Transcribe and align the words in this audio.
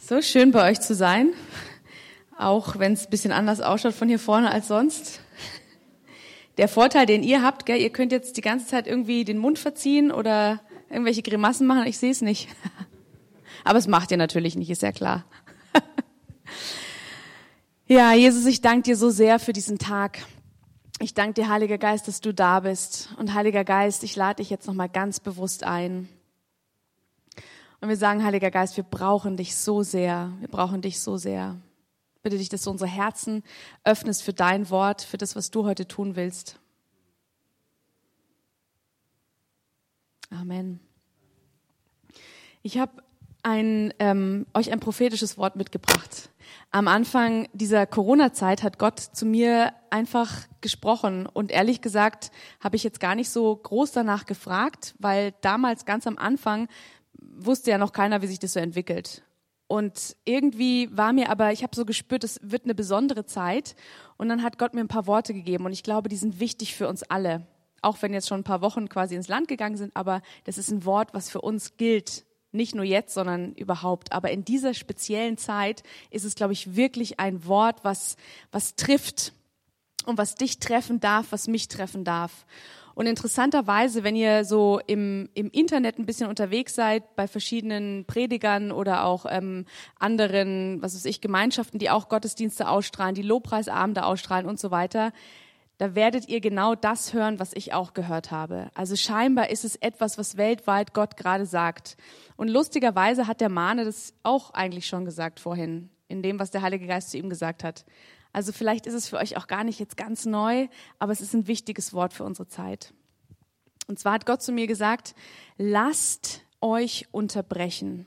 So 0.00 0.22
schön 0.22 0.52
bei 0.52 0.70
euch 0.70 0.80
zu 0.80 0.94
sein, 0.94 1.32
auch 2.38 2.78
wenn 2.78 2.92
es 2.92 3.06
ein 3.06 3.10
bisschen 3.10 3.32
anders 3.32 3.60
ausschaut 3.60 3.94
von 3.94 4.08
hier 4.08 4.20
vorne 4.20 4.50
als 4.50 4.68
sonst. 4.68 5.20
Der 6.56 6.68
Vorteil, 6.68 7.04
den 7.04 7.24
ihr 7.24 7.42
habt, 7.42 7.66
gell, 7.66 7.80
ihr 7.80 7.90
könnt 7.90 8.12
jetzt 8.12 8.36
die 8.36 8.40
ganze 8.40 8.68
Zeit 8.68 8.86
irgendwie 8.86 9.24
den 9.24 9.38
Mund 9.38 9.58
verziehen 9.58 10.12
oder 10.12 10.60
irgendwelche 10.88 11.22
Grimassen 11.22 11.66
machen, 11.66 11.86
ich 11.86 11.98
sehe 11.98 12.12
es 12.12 12.22
nicht. 12.22 12.48
Aber 13.64 13.78
es 13.78 13.88
macht 13.88 14.12
ihr 14.12 14.16
natürlich 14.16 14.54
nicht, 14.56 14.70
ist 14.70 14.82
ja 14.82 14.92
klar. 14.92 15.24
Ja, 17.90 18.12
Jesus, 18.12 18.44
ich 18.44 18.60
danke 18.60 18.82
dir 18.82 18.96
so 18.96 19.08
sehr 19.08 19.38
für 19.38 19.54
diesen 19.54 19.78
Tag. 19.78 20.18
Ich 21.00 21.14
danke 21.14 21.40
dir, 21.40 21.48
Heiliger 21.48 21.78
Geist, 21.78 22.06
dass 22.06 22.20
du 22.20 22.34
da 22.34 22.60
bist. 22.60 23.08
Und 23.16 23.32
Heiliger 23.32 23.64
Geist, 23.64 24.04
ich 24.04 24.14
lade 24.14 24.42
dich 24.42 24.50
jetzt 24.50 24.66
nochmal 24.66 24.90
ganz 24.90 25.20
bewusst 25.20 25.64
ein. 25.64 26.06
Und 27.80 27.88
wir 27.88 27.96
sagen, 27.96 28.24
Heiliger 28.24 28.50
Geist, 28.50 28.76
wir 28.76 28.84
brauchen 28.84 29.36
dich 29.36 29.56
so 29.56 29.82
sehr. 29.82 30.32
Wir 30.40 30.48
brauchen 30.48 30.82
dich 30.82 31.00
so 31.00 31.16
sehr. 31.16 31.56
Bitte 32.22 32.36
dich, 32.36 32.48
dass 32.48 32.62
du 32.62 32.70
unsere 32.70 32.90
Herzen 32.90 33.44
öffnest 33.84 34.22
für 34.22 34.32
dein 34.32 34.68
Wort, 34.70 35.02
für 35.02 35.16
das, 35.16 35.36
was 35.36 35.50
du 35.50 35.64
heute 35.64 35.86
tun 35.86 36.16
willst. 36.16 36.58
Amen. 40.30 40.80
Ich 42.62 42.78
habe 42.78 43.02
ein, 43.44 43.94
ähm, 44.00 44.46
euch 44.52 44.72
ein 44.72 44.80
prophetisches 44.80 45.38
Wort 45.38 45.54
mitgebracht. 45.54 46.30
Am 46.70 46.88
Anfang 46.88 47.48
dieser 47.52 47.86
Corona-Zeit 47.86 48.62
hat 48.62 48.78
Gott 48.78 48.98
zu 48.98 49.24
mir 49.24 49.72
einfach 49.90 50.46
gesprochen 50.60 51.26
und 51.26 51.50
ehrlich 51.50 51.80
gesagt 51.80 52.30
habe 52.60 52.76
ich 52.76 52.84
jetzt 52.84 53.00
gar 53.00 53.14
nicht 53.14 53.30
so 53.30 53.54
groß 53.56 53.92
danach 53.92 54.26
gefragt, 54.26 54.94
weil 54.98 55.32
damals 55.40 55.86
ganz 55.86 56.06
am 56.06 56.18
Anfang 56.18 56.68
wusste 57.20 57.70
ja 57.70 57.78
noch 57.78 57.92
keiner, 57.92 58.22
wie 58.22 58.26
sich 58.26 58.38
das 58.38 58.54
so 58.54 58.60
entwickelt. 58.60 59.22
Und 59.66 60.16
irgendwie 60.24 60.88
war 60.96 61.12
mir 61.12 61.28
aber, 61.30 61.52
ich 61.52 61.62
habe 61.62 61.76
so 61.76 61.84
gespürt, 61.84 62.24
es 62.24 62.40
wird 62.42 62.64
eine 62.64 62.74
besondere 62.74 63.26
Zeit. 63.26 63.76
Und 64.16 64.28
dann 64.28 64.42
hat 64.42 64.58
Gott 64.58 64.74
mir 64.74 64.80
ein 64.80 64.88
paar 64.88 65.06
Worte 65.06 65.34
gegeben 65.34 65.66
und 65.66 65.72
ich 65.72 65.82
glaube, 65.82 66.08
die 66.08 66.16
sind 66.16 66.40
wichtig 66.40 66.74
für 66.74 66.88
uns 66.88 67.02
alle. 67.02 67.46
Auch 67.82 68.00
wenn 68.00 68.12
jetzt 68.12 68.28
schon 68.28 68.40
ein 68.40 68.44
paar 68.44 68.62
Wochen 68.62 68.88
quasi 68.88 69.14
ins 69.14 69.28
Land 69.28 69.46
gegangen 69.46 69.76
sind, 69.76 69.94
aber 69.94 70.22
das 70.44 70.58
ist 70.58 70.70
ein 70.70 70.84
Wort, 70.84 71.14
was 71.14 71.30
für 71.30 71.42
uns 71.42 71.76
gilt 71.76 72.24
nicht 72.50 72.74
nur 72.74 72.84
jetzt, 72.84 73.14
sondern 73.14 73.52
überhaupt. 73.54 74.12
Aber 74.12 74.30
in 74.30 74.44
dieser 74.44 74.74
speziellen 74.74 75.36
Zeit 75.36 75.82
ist 76.10 76.24
es, 76.24 76.34
glaube 76.34 76.54
ich, 76.54 76.76
wirklich 76.76 77.20
ein 77.20 77.46
Wort, 77.46 77.84
was, 77.84 78.16
was 78.50 78.74
trifft 78.74 79.32
und 80.06 80.18
was 80.18 80.34
dich 80.34 80.58
treffen 80.58 80.98
darf, 80.98 81.26
was 81.30 81.46
mich 81.46 81.68
treffen 81.68 82.04
darf. 82.04 82.46
Und 82.98 83.06
interessanterweise, 83.06 84.02
wenn 84.02 84.16
ihr 84.16 84.44
so 84.44 84.80
im, 84.88 85.28
im 85.34 85.52
Internet 85.52 86.00
ein 86.00 86.04
bisschen 86.04 86.28
unterwegs 86.28 86.74
seid, 86.74 87.14
bei 87.14 87.28
verschiedenen 87.28 88.06
Predigern 88.06 88.72
oder 88.72 89.04
auch 89.04 89.24
ähm, 89.28 89.66
anderen, 90.00 90.82
was 90.82 90.96
weiß 90.96 91.04
ich, 91.04 91.20
Gemeinschaften, 91.20 91.78
die 91.78 91.90
auch 91.90 92.08
Gottesdienste 92.08 92.68
ausstrahlen, 92.68 93.14
die 93.14 93.22
Lobpreisabende 93.22 94.04
ausstrahlen 94.04 94.46
und 94.46 94.58
so 94.58 94.72
weiter, 94.72 95.12
da 95.76 95.94
werdet 95.94 96.28
ihr 96.28 96.40
genau 96.40 96.74
das 96.74 97.14
hören, 97.14 97.38
was 97.38 97.52
ich 97.54 97.72
auch 97.72 97.94
gehört 97.94 98.32
habe. 98.32 98.68
Also 98.74 98.96
scheinbar 98.96 99.50
ist 99.50 99.64
es 99.64 99.76
etwas, 99.76 100.18
was 100.18 100.36
weltweit 100.36 100.92
Gott 100.92 101.16
gerade 101.16 101.46
sagt. 101.46 101.96
Und 102.36 102.48
lustigerweise 102.48 103.28
hat 103.28 103.40
der 103.40 103.48
Mahne 103.48 103.84
das 103.84 104.12
auch 104.24 104.54
eigentlich 104.54 104.88
schon 104.88 105.04
gesagt 105.04 105.38
vorhin, 105.38 105.88
in 106.08 106.20
dem, 106.20 106.40
was 106.40 106.50
der 106.50 106.62
Heilige 106.62 106.88
Geist 106.88 107.12
zu 107.12 107.18
ihm 107.18 107.30
gesagt 107.30 107.62
hat. 107.62 107.84
Also 108.32 108.52
vielleicht 108.52 108.86
ist 108.86 108.94
es 108.94 109.08
für 109.08 109.16
euch 109.16 109.36
auch 109.36 109.46
gar 109.46 109.64
nicht 109.64 109.80
jetzt 109.80 109.96
ganz 109.96 110.26
neu, 110.26 110.68
aber 110.98 111.12
es 111.12 111.20
ist 111.20 111.34
ein 111.34 111.46
wichtiges 111.46 111.92
Wort 111.92 112.12
für 112.12 112.24
unsere 112.24 112.48
Zeit. 112.48 112.92
Und 113.86 113.98
zwar 113.98 114.12
hat 114.12 114.26
Gott 114.26 114.42
zu 114.42 114.52
mir 114.52 114.66
gesagt, 114.66 115.14
lasst 115.56 116.42
euch 116.60 117.08
unterbrechen. 117.10 118.06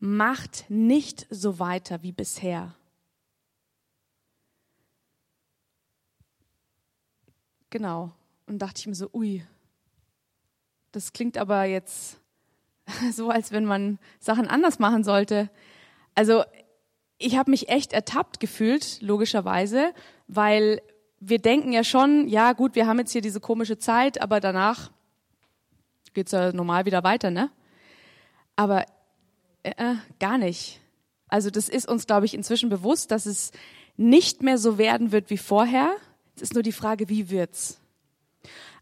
Macht 0.00 0.64
nicht 0.68 1.26
so 1.30 1.58
weiter 1.58 2.02
wie 2.02 2.12
bisher. 2.12 2.74
Genau. 7.70 8.12
Und 8.46 8.58
dachte 8.58 8.80
ich 8.80 8.86
mir 8.86 8.94
so, 8.94 9.08
ui, 9.14 9.46
das 10.90 11.12
klingt 11.12 11.38
aber 11.38 11.64
jetzt 11.64 12.20
so, 13.12 13.30
als 13.30 13.52
wenn 13.52 13.64
man 13.64 13.98
Sachen 14.18 14.48
anders 14.48 14.78
machen 14.78 15.04
sollte. 15.04 15.48
Also 16.14 16.44
ich 17.22 17.36
habe 17.36 17.50
mich 17.50 17.68
echt 17.68 17.92
ertappt 17.92 18.40
gefühlt, 18.40 19.00
logischerweise, 19.00 19.94
weil 20.28 20.82
wir 21.20 21.38
denken 21.38 21.72
ja 21.72 21.84
schon, 21.84 22.28
ja 22.28 22.52
gut, 22.52 22.74
wir 22.74 22.86
haben 22.86 22.98
jetzt 22.98 23.12
hier 23.12 23.20
diese 23.20 23.40
komische 23.40 23.78
Zeit, 23.78 24.20
aber 24.20 24.40
danach 24.40 24.90
geht's 26.14 26.32
ja 26.32 26.52
normal 26.52 26.84
wieder 26.84 27.04
weiter, 27.04 27.30
ne? 27.30 27.50
Aber 28.56 28.84
äh, 29.62 29.70
äh 29.76 29.94
gar 30.18 30.38
nicht. 30.38 30.80
Also 31.28 31.48
das 31.48 31.68
ist 31.68 31.88
uns, 31.88 32.06
glaube 32.06 32.26
ich, 32.26 32.34
inzwischen 32.34 32.68
bewusst, 32.68 33.10
dass 33.10 33.26
es 33.26 33.52
nicht 33.96 34.42
mehr 34.42 34.58
so 34.58 34.78
werden 34.78 35.12
wird 35.12 35.30
wie 35.30 35.38
vorher, 35.38 35.96
es 36.36 36.42
ist 36.42 36.54
nur 36.54 36.62
die 36.62 36.72
Frage, 36.72 37.08
wie 37.08 37.30
wird's? 37.30 37.78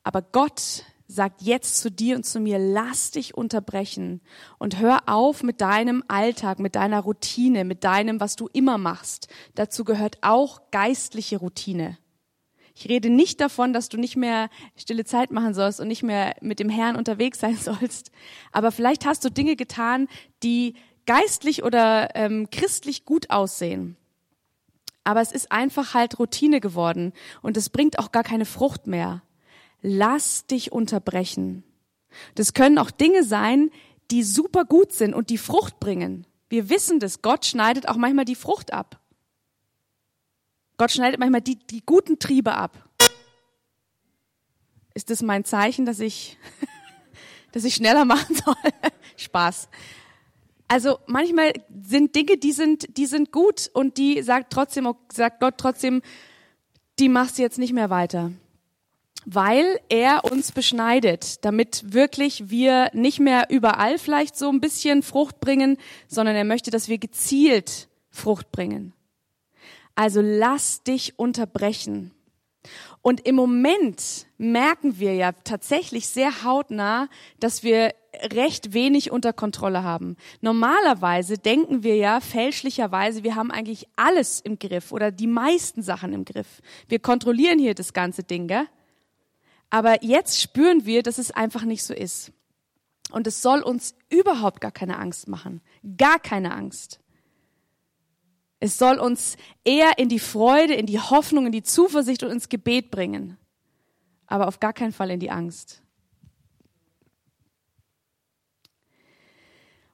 Aber 0.03 0.23
Gott 0.23 0.85
sagt 1.11 1.43
jetzt 1.43 1.79
zu 1.79 1.91
dir 1.91 2.17
und 2.17 2.25
zu 2.25 2.41
mir, 2.41 2.59
lass 2.59 3.11
dich 3.11 3.35
unterbrechen 3.35 4.21
und 4.59 4.79
hör 4.79 5.03
auf 5.07 5.43
mit 5.43 5.61
deinem 5.61 6.05
Alltag, 6.09 6.61
mit 6.61 6.77
deiner 6.77 7.01
Routine, 7.01 7.65
mit 7.65 7.83
deinem, 7.85 8.21
was 8.21 8.37
du 8.37 8.49
immer 8.53 8.79
machst. 8.79 9.29
Dazu 9.55 9.85
gehört 9.85 10.19
auch 10.23 10.71
geistliche 10.71 11.39
Routine. 11.39 11.99
Ich 12.75 12.89
rede 12.89 13.11
nicht 13.11 13.41
davon, 13.41 13.73
dass 13.73 13.89
du 13.89 13.99
nicht 13.99 14.17
mehr 14.17 14.49
stille 14.77 15.05
Zeit 15.05 15.33
machen 15.33 15.53
sollst 15.53 15.81
und 15.81 15.89
nicht 15.89 16.03
mehr 16.03 16.37
mit 16.41 16.61
dem 16.61 16.71
Herrn 16.71 16.97
unterwegs 16.97 17.41
sein 17.41 17.57
sollst. 17.61 18.13
Aber 18.53 18.71
vielleicht 18.71 19.05
hast 19.05 19.25
du 19.25 19.31
Dinge 19.31 19.57
getan, 19.57 20.09
die 20.43 20.75
geistlich 21.07 21.65
oder 21.65 22.15
ähm, 22.15 22.49
christlich 22.51 23.05
gut 23.05 23.31
aussehen. 23.31 23.97
Aber 25.03 25.21
es 25.21 25.33
ist 25.33 25.51
einfach 25.51 25.95
halt 25.95 26.19
Routine 26.19 26.61
geworden 26.61 27.13
und 27.43 27.57
es 27.57 27.69
bringt 27.69 27.99
auch 27.99 28.13
gar 28.13 28.23
keine 28.23 28.45
Frucht 28.45 28.87
mehr. 28.87 29.23
Lass 29.83 30.47
dich 30.47 30.73
unterbrechen. 30.73 31.65
Das 32.35 32.55
können 32.55 32.79
auch 32.79 32.91
Dinge 32.91 33.25
sein, 33.25 33.71
die 34.11 34.23
super 34.23 34.65
gut 34.65 34.93
sind 34.93 35.15
und 35.15 35.31
die 35.31 35.39
Frucht 35.39 35.81
bringen. 35.81 36.27
Wir 36.49 36.69
wissen 36.69 36.99
das. 36.99 37.23
Gott 37.23 37.47
schneidet 37.47 37.89
auch 37.89 37.97
manchmal 37.97 38.25
die 38.25 38.35
Frucht 38.35 38.73
ab. 38.73 39.01
Gott 40.77 40.91
schneidet 40.91 41.21
manchmal 41.21 41.43
die, 41.43 41.57
die 41.57 41.83
guten 41.85 42.19
Triebe 42.19 42.55
ab. 42.55 42.89
Ist 44.95 45.11
das 45.11 45.23
mein 45.23 45.45
Zeichen, 45.45 45.87
dass 45.87 46.01
ich, 46.01 46.37
dass 47.53 47.65
ich 47.65 47.75
schneller 47.75 48.05
machen 48.05 48.35
soll? 48.35 48.55
Spaß. 49.17 49.69
Also 50.67 50.99
manchmal 51.07 51.53
sind 51.83 52.15
Dinge, 52.15 52.37
die 52.37 52.53
sind, 52.53 52.97
die 52.97 53.07
sind 53.07 53.33
gut 53.33 53.71
und 53.73 53.99
die 53.99 54.23
sagt 54.23 54.53
trotzdem, 54.53 54.93
sagt 55.13 55.41
Gott 55.41 55.55
trotzdem, 55.59 56.03
die 56.99 57.09
machst 57.09 57.39
du 57.39 57.43
jetzt 57.43 57.59
nicht 57.59 57.73
mehr 57.73 57.91
weiter. 57.91 58.33
Weil 59.27 59.79
er 59.89 60.25
uns 60.25 60.53
beschneidet, 60.53 61.45
damit 61.45 61.93
wirklich 61.93 62.51
wir 62.51 62.91
nicht 62.95 63.21
mehr 63.21 63.47
überall 63.51 63.99
vielleicht 63.99 64.37
so 64.37 64.49
ein 64.49 64.61
bisschen 64.61 65.03
Frucht 65.03 65.41
bringen, 65.41 65.77
sondern 66.09 66.37
er 66.37 66.45
möchte, 66.45 66.71
dass 66.71 66.89
wir 66.89 66.99
gezielt 66.99 67.89
Frucht 68.11 68.51
bringen. 68.51 68.93
Also 69.95 70.21
lass 70.23 70.83
dich 70.83 71.19
unterbrechen. 71.19 72.13
Und 73.03 73.27
im 73.27 73.35
Moment 73.35 74.27
merken 74.37 74.99
wir 74.99 75.15
ja 75.15 75.33
tatsächlich 75.33 76.09
sehr 76.09 76.45
hautnah, 76.45 77.09
dass 77.39 77.63
wir 77.63 77.95
recht 78.33 78.73
wenig 78.73 79.11
unter 79.11 79.33
Kontrolle 79.33 79.83
haben. 79.83 80.17
Normalerweise 80.41 81.39
denken 81.39 81.83
wir 81.83 81.97
ja 81.97 82.21
fälschlicherweise, 82.21 83.23
wir 83.23 83.37
haben 83.37 83.51
eigentlich 83.51 83.87
alles 83.97 84.41
im 84.41 84.59
Griff 84.59 84.93
oder 84.93 85.11
die 85.11 85.27
meisten 85.27 85.83
Sachen 85.83 86.13
im 86.13 86.25
Griff. 86.25 86.61
Wir 86.89 86.99
kontrollieren 86.99 87.59
hier 87.59 87.75
das 87.75 87.93
ganze 87.93 88.23
Ding, 88.23 88.49
gell? 88.49 88.67
Aber 89.71 90.03
jetzt 90.05 90.41
spüren 90.41 90.85
wir, 90.85 91.03
dass 91.03 91.19
es 91.19 91.31
einfach 91.31 91.63
nicht 91.63 91.85
so 91.85 91.95
ist. 91.95 92.33
Und 93.11 93.27
es 93.27 93.41
soll 93.43 93.63
uns 93.63 93.95
überhaupt 94.09 94.61
gar 94.61 94.73
keine 94.73 94.99
Angst 94.99 95.29
machen. 95.29 95.61
Gar 95.97 96.19
keine 96.19 96.53
Angst. 96.53 97.01
Es 98.59 98.77
soll 98.77 98.99
uns 98.99 99.37
eher 99.65 99.99
in 99.99 100.09
die 100.09 100.19
Freude, 100.19 100.75
in 100.75 100.87
die 100.87 101.01
Hoffnung, 101.01 101.47
in 101.47 101.53
die 101.53 101.63
Zuversicht 101.63 102.23
und 102.23 102.31
ins 102.31 102.49
Gebet 102.49 102.91
bringen. 102.91 103.39
Aber 104.27 104.49
auf 104.49 104.61
gar 104.61 104.73
keinen 104.73 104.93
Fall 104.93 105.11
in 105.11 105.21
die 105.21 105.31
Angst. 105.31 105.83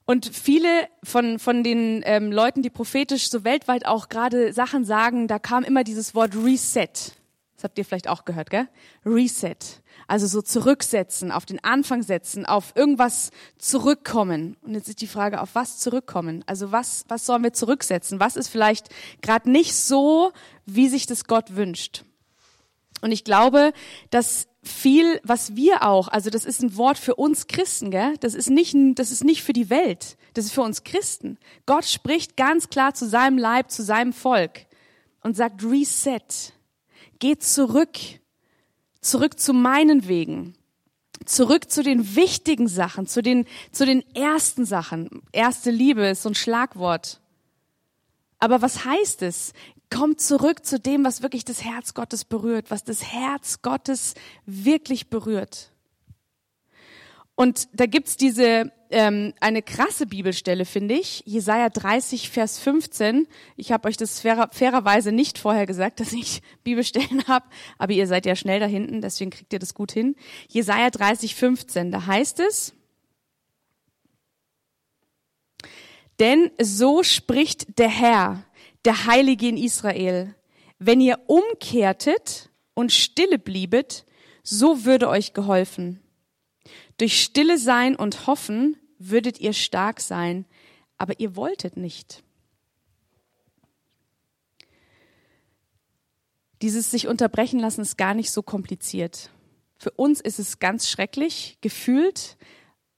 Und 0.04 0.26
viele 0.26 0.88
von, 1.02 1.38
von 1.38 1.64
den 1.64 2.02
ähm, 2.04 2.30
Leuten, 2.30 2.62
die 2.62 2.70
prophetisch 2.70 3.28
so 3.28 3.44
weltweit 3.44 3.86
auch 3.86 4.08
gerade 4.08 4.52
Sachen 4.52 4.84
sagen, 4.84 5.26
da 5.26 5.38
kam 5.38 5.64
immer 5.64 5.84
dieses 5.84 6.14
Wort 6.14 6.36
Reset. 6.36 6.88
Das 7.56 7.64
habt 7.64 7.78
ihr 7.78 7.84
vielleicht 7.86 8.08
auch 8.08 8.26
gehört, 8.26 8.50
gell? 8.50 8.68
Reset. 9.04 9.56
Also 10.06 10.26
so 10.26 10.42
zurücksetzen, 10.42 11.32
auf 11.32 11.46
den 11.46 11.64
Anfang 11.64 12.02
setzen, 12.02 12.44
auf 12.44 12.72
irgendwas 12.76 13.30
zurückkommen. 13.58 14.56
Und 14.60 14.74
jetzt 14.74 14.88
ist 14.88 15.00
die 15.00 15.06
Frage, 15.06 15.40
auf 15.40 15.54
was 15.54 15.78
zurückkommen? 15.78 16.44
Also 16.46 16.70
was, 16.70 17.06
was 17.08 17.24
sollen 17.24 17.42
wir 17.42 17.54
zurücksetzen? 17.54 18.20
Was 18.20 18.36
ist 18.36 18.48
vielleicht 18.48 18.90
gerade 19.22 19.50
nicht 19.50 19.74
so, 19.74 20.32
wie 20.66 20.88
sich 20.88 21.06
das 21.06 21.24
Gott 21.24 21.56
wünscht? 21.56 22.04
Und 23.00 23.10
ich 23.10 23.24
glaube, 23.24 23.72
dass 24.10 24.48
viel, 24.62 25.20
was 25.22 25.56
wir 25.56 25.82
auch, 25.82 26.08
also 26.08 26.28
das 26.28 26.44
ist 26.44 26.62
ein 26.62 26.76
Wort 26.76 26.98
für 26.98 27.14
uns 27.14 27.46
Christen, 27.46 27.90
gell? 27.90 28.16
Das 28.20 28.34
ist 28.34 28.50
nicht, 28.50 28.76
das 28.96 29.10
ist 29.10 29.24
nicht 29.24 29.42
für 29.42 29.52
die 29.52 29.70
Welt. 29.70 30.18
Das 30.34 30.44
ist 30.44 30.52
für 30.52 30.62
uns 30.62 30.84
Christen. 30.84 31.38
Gott 31.64 31.86
spricht 31.86 32.36
ganz 32.36 32.68
klar 32.68 32.92
zu 32.92 33.08
seinem 33.08 33.38
Leib, 33.38 33.70
zu 33.70 33.82
seinem 33.82 34.12
Volk 34.12 34.66
und 35.22 35.36
sagt 35.36 35.64
Reset. 35.64 36.52
Geht 37.18 37.42
zurück. 37.42 37.98
Zurück 39.00 39.38
zu 39.38 39.52
meinen 39.52 40.08
Wegen. 40.08 40.54
Zurück 41.24 41.70
zu 41.70 41.82
den 41.82 42.16
wichtigen 42.16 42.68
Sachen, 42.68 43.06
zu 43.06 43.22
den, 43.22 43.46
zu 43.72 43.86
den 43.86 44.04
ersten 44.14 44.64
Sachen. 44.64 45.22
Erste 45.32 45.70
Liebe 45.70 46.06
ist 46.06 46.22
so 46.22 46.30
ein 46.30 46.34
Schlagwort. 46.34 47.20
Aber 48.38 48.62
was 48.62 48.84
heißt 48.84 49.22
es? 49.22 49.52
Kommt 49.90 50.20
zurück 50.20 50.64
zu 50.64 50.78
dem, 50.78 51.04
was 51.04 51.22
wirklich 51.22 51.44
das 51.44 51.62
Herz 51.62 51.94
Gottes 51.94 52.24
berührt, 52.24 52.70
was 52.70 52.84
das 52.84 53.04
Herz 53.04 53.62
Gottes 53.62 54.14
wirklich 54.44 55.08
berührt. 55.08 55.72
Und 57.34 57.68
da 57.72 57.86
gibt's 57.86 58.16
diese 58.16 58.72
ähm, 58.90 59.34
eine 59.40 59.62
krasse 59.62 60.06
Bibelstelle, 60.06 60.64
finde 60.64 60.94
ich. 60.94 61.22
Jesaja 61.26 61.68
30, 61.68 62.30
Vers 62.30 62.58
15. 62.58 63.26
Ich 63.56 63.72
habe 63.72 63.88
euch 63.88 63.96
das 63.96 64.20
fairer, 64.20 64.48
fairerweise 64.52 65.12
nicht 65.12 65.38
vorher 65.38 65.66
gesagt, 65.66 66.00
dass 66.00 66.12
ich 66.12 66.42
Bibelstellen 66.64 67.26
habe, 67.26 67.46
aber 67.78 67.92
ihr 67.92 68.06
seid 68.06 68.26
ja 68.26 68.36
schnell 68.36 68.60
da 68.60 68.66
hinten, 68.66 69.00
deswegen 69.00 69.30
kriegt 69.30 69.52
ihr 69.52 69.58
das 69.58 69.74
gut 69.74 69.92
hin. 69.92 70.16
Jesaja 70.48 70.90
30, 70.90 71.34
15, 71.34 71.90
da 71.90 72.06
heißt 72.06 72.40
es, 72.40 72.74
denn 76.18 76.50
so 76.60 77.02
spricht 77.02 77.78
der 77.78 77.90
Herr, 77.90 78.44
der 78.84 79.06
Heilige 79.06 79.48
in 79.48 79.56
Israel. 79.56 80.34
Wenn 80.78 81.00
ihr 81.00 81.18
umkehrtet 81.26 82.50
und 82.74 82.92
stille 82.92 83.38
bliebet, 83.38 84.06
so 84.42 84.84
würde 84.84 85.08
euch 85.08 85.34
geholfen. 85.34 86.00
Durch 86.98 87.22
stille 87.22 87.58
sein 87.58 87.94
und 87.96 88.26
hoffen 88.26 88.76
würdet 88.98 89.40
ihr 89.40 89.52
stark 89.52 90.00
sein, 90.00 90.46
aber 90.96 91.20
ihr 91.20 91.36
wolltet 91.36 91.76
nicht. 91.76 92.22
Dieses 96.62 96.90
sich 96.90 97.06
unterbrechen 97.06 97.60
lassen 97.60 97.82
ist 97.82 97.98
gar 97.98 98.14
nicht 98.14 98.30
so 98.30 98.42
kompliziert. 98.42 99.30
Für 99.78 99.90
uns 99.90 100.22
ist 100.22 100.38
es 100.38 100.58
ganz 100.58 100.88
schrecklich 100.88 101.58
gefühlt, 101.60 102.38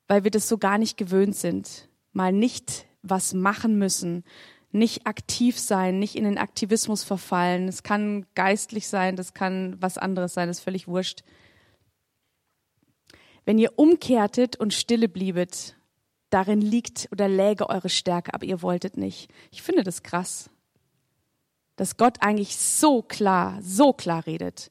weil 0.07 0.23
wir 0.23 0.31
das 0.31 0.49
so 0.49 0.59
gar 0.59 0.79
nicht 0.79 0.97
gewöhnt 0.97 1.35
sind. 1.35 1.89
Mal 2.13 2.33
nicht 2.33 2.87
was 3.03 3.35
machen 3.35 3.79
müssen, 3.79 4.25
nicht 4.71 5.07
aktiv 5.07 5.59
sein, 5.59 5.99
nicht 5.99 6.15
in 6.15 6.25
den 6.25 6.39
Aktivismus 6.39 7.03
verfallen. 7.03 7.67
Es 7.67 7.83
kann 7.83 8.27
geistlich 8.35 8.87
sein, 8.87 9.17
das 9.17 9.35
kann 9.35 9.77
was 9.81 9.99
anderes 9.99 10.35
sein, 10.35 10.49
das 10.49 10.59
ist 10.59 10.65
völlig 10.65 10.87
wurscht. 10.87 11.25
Wenn 13.49 13.57
ihr 13.57 13.79
umkehrtet 13.79 14.57
und 14.57 14.75
stille 14.75 15.09
bliebet, 15.09 15.75
darin 16.29 16.61
liegt 16.61 17.09
oder 17.13 17.29
läge 17.29 17.71
eure 17.71 17.89
Stärke, 17.89 18.35
aber 18.35 18.45
ihr 18.45 18.61
wolltet 18.61 18.99
nicht. 18.99 19.31
Ich 19.51 19.63
finde 19.63 19.85
das 19.85 20.03
krass, 20.03 20.51
dass 21.77 21.97
Gott 21.97 22.19
eigentlich 22.21 22.59
so 22.59 23.01
klar, 23.01 23.59
so 23.63 23.95
klar 23.95 24.27
redet. 24.27 24.69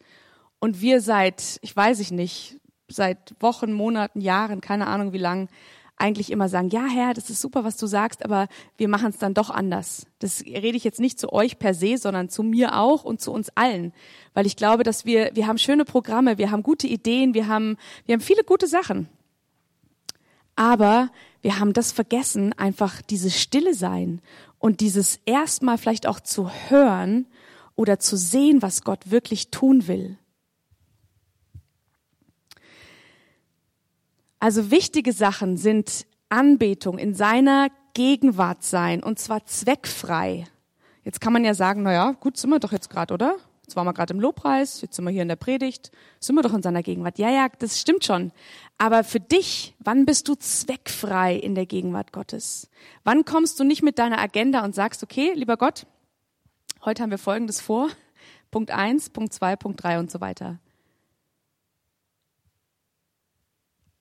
Und 0.59 0.79
wir 0.79 1.01
seit, 1.01 1.57
ich 1.63 1.75
weiß 1.75 1.99
ich 2.01 2.11
nicht, 2.11 2.59
seit 2.87 3.33
Wochen, 3.39 3.73
Monaten, 3.73 4.21
Jahren, 4.21 4.61
keine 4.61 4.85
Ahnung 4.85 5.11
wie 5.11 5.17
lang, 5.17 5.49
eigentlich 5.97 6.31
immer 6.31 6.47
sagen, 6.47 6.69
ja 6.69 6.85
Herr, 6.85 7.13
das 7.13 7.29
ist 7.29 7.41
super, 7.41 7.63
was 7.63 7.77
du 7.77 7.87
sagst, 7.87 8.23
aber 8.23 8.47
wir 8.77 8.87
machen 8.87 9.09
es 9.09 9.17
dann 9.17 9.33
doch 9.33 9.49
anders. 9.49 10.05
Das 10.19 10.43
rede 10.45 10.77
ich 10.77 10.83
jetzt 10.83 10.99
nicht 10.99 11.19
zu 11.19 11.33
euch 11.33 11.59
per 11.59 11.73
se, 11.73 11.97
sondern 11.97 12.29
zu 12.29 12.43
mir 12.43 12.77
auch 12.77 13.03
und 13.03 13.19
zu 13.19 13.31
uns 13.31 13.49
allen, 13.55 13.93
weil 14.33 14.45
ich 14.45 14.55
glaube, 14.55 14.83
dass 14.83 15.05
wir 15.05 15.31
wir 15.33 15.47
haben 15.47 15.57
schöne 15.57 15.85
Programme, 15.85 16.37
wir 16.37 16.51
haben 16.51 16.63
gute 16.63 16.87
Ideen, 16.87 17.33
wir 17.33 17.47
haben 17.47 17.77
wir 18.05 18.13
haben 18.13 18.21
viele 18.21 18.43
gute 18.43 18.67
Sachen. 18.67 19.09
Aber 20.55 21.11
wir 21.41 21.59
haben 21.59 21.73
das 21.73 21.91
vergessen, 21.91 22.53
einfach 22.53 23.01
dieses 23.03 23.39
Stille 23.39 23.75
sein 23.75 24.21
und 24.59 24.79
dieses 24.79 25.19
erstmal 25.25 25.77
vielleicht 25.77 26.07
auch 26.07 26.19
zu 26.19 26.49
hören 26.69 27.27
oder 27.75 27.99
zu 27.99 28.17
sehen, 28.17 28.61
was 28.61 28.81
Gott 28.81 29.11
wirklich 29.11 29.51
tun 29.51 29.87
will. 29.87 30.17
Also 34.39 34.71
wichtige 34.71 35.13
Sachen 35.13 35.57
sind 35.57 36.05
Anbetung 36.29 36.97
in 36.97 37.13
seiner 37.13 37.69
Gegenwart 37.93 38.63
sein 38.63 39.01
und 39.01 39.17
zwar 39.17 39.45
zweckfrei. 39.45 40.45
Jetzt 41.03 41.21
kann 41.21 41.33
man 41.33 41.43
ja 41.43 41.53
sagen, 41.53 41.83
na 41.83 41.93
ja, 41.93 42.11
gut, 42.11 42.37
sind 42.37 42.49
wir 42.49 42.59
doch 42.59 42.71
jetzt 42.71 42.89
gerade, 42.89 43.13
oder? 43.13 43.37
Jetzt 43.63 43.75
waren 43.75 43.85
wir 43.85 43.93
gerade 43.93 44.13
im 44.13 44.19
Lobpreis, 44.19 44.81
jetzt 44.81 44.95
sind 44.95 45.03
wir 45.03 45.11
hier 45.11 45.23
in 45.23 45.27
der 45.27 45.35
Predigt, 45.35 45.91
sind 46.19 46.35
wir 46.35 46.41
doch 46.41 46.53
in 46.53 46.61
seiner 46.61 46.83
Gegenwart. 46.83 47.19
Ja, 47.19 47.29
ja, 47.29 47.47
das 47.59 47.81
stimmt 47.81 48.05
schon. 48.05 48.31
Aber 48.77 49.03
für 49.03 49.19
dich, 49.19 49.75
wann 49.79 50.05
bist 50.05 50.27
du 50.29 50.35
zweckfrei 50.35 51.35
in 51.35 51.55
der 51.55 51.65
Gegenwart 51.65 52.13
Gottes? 52.13 52.69
Wann 53.03 53.25
kommst 53.25 53.59
du 53.59 53.65
nicht 53.65 53.83
mit 53.83 53.99
deiner 53.99 54.19
Agenda 54.19 54.63
und 54.63 54.75
sagst, 54.75 55.03
okay, 55.03 55.33
lieber 55.33 55.57
Gott, 55.57 55.85
heute 56.85 57.03
haben 57.03 57.11
wir 57.11 57.17
Folgendes 57.17 57.59
vor. 57.59 57.89
Punkt 58.51 58.71
eins, 58.71 59.09
Punkt 59.09 59.33
zwei, 59.33 59.55
Punkt 59.57 59.83
drei 59.83 59.99
und 59.99 60.11
so 60.11 60.21
weiter. 60.21 60.59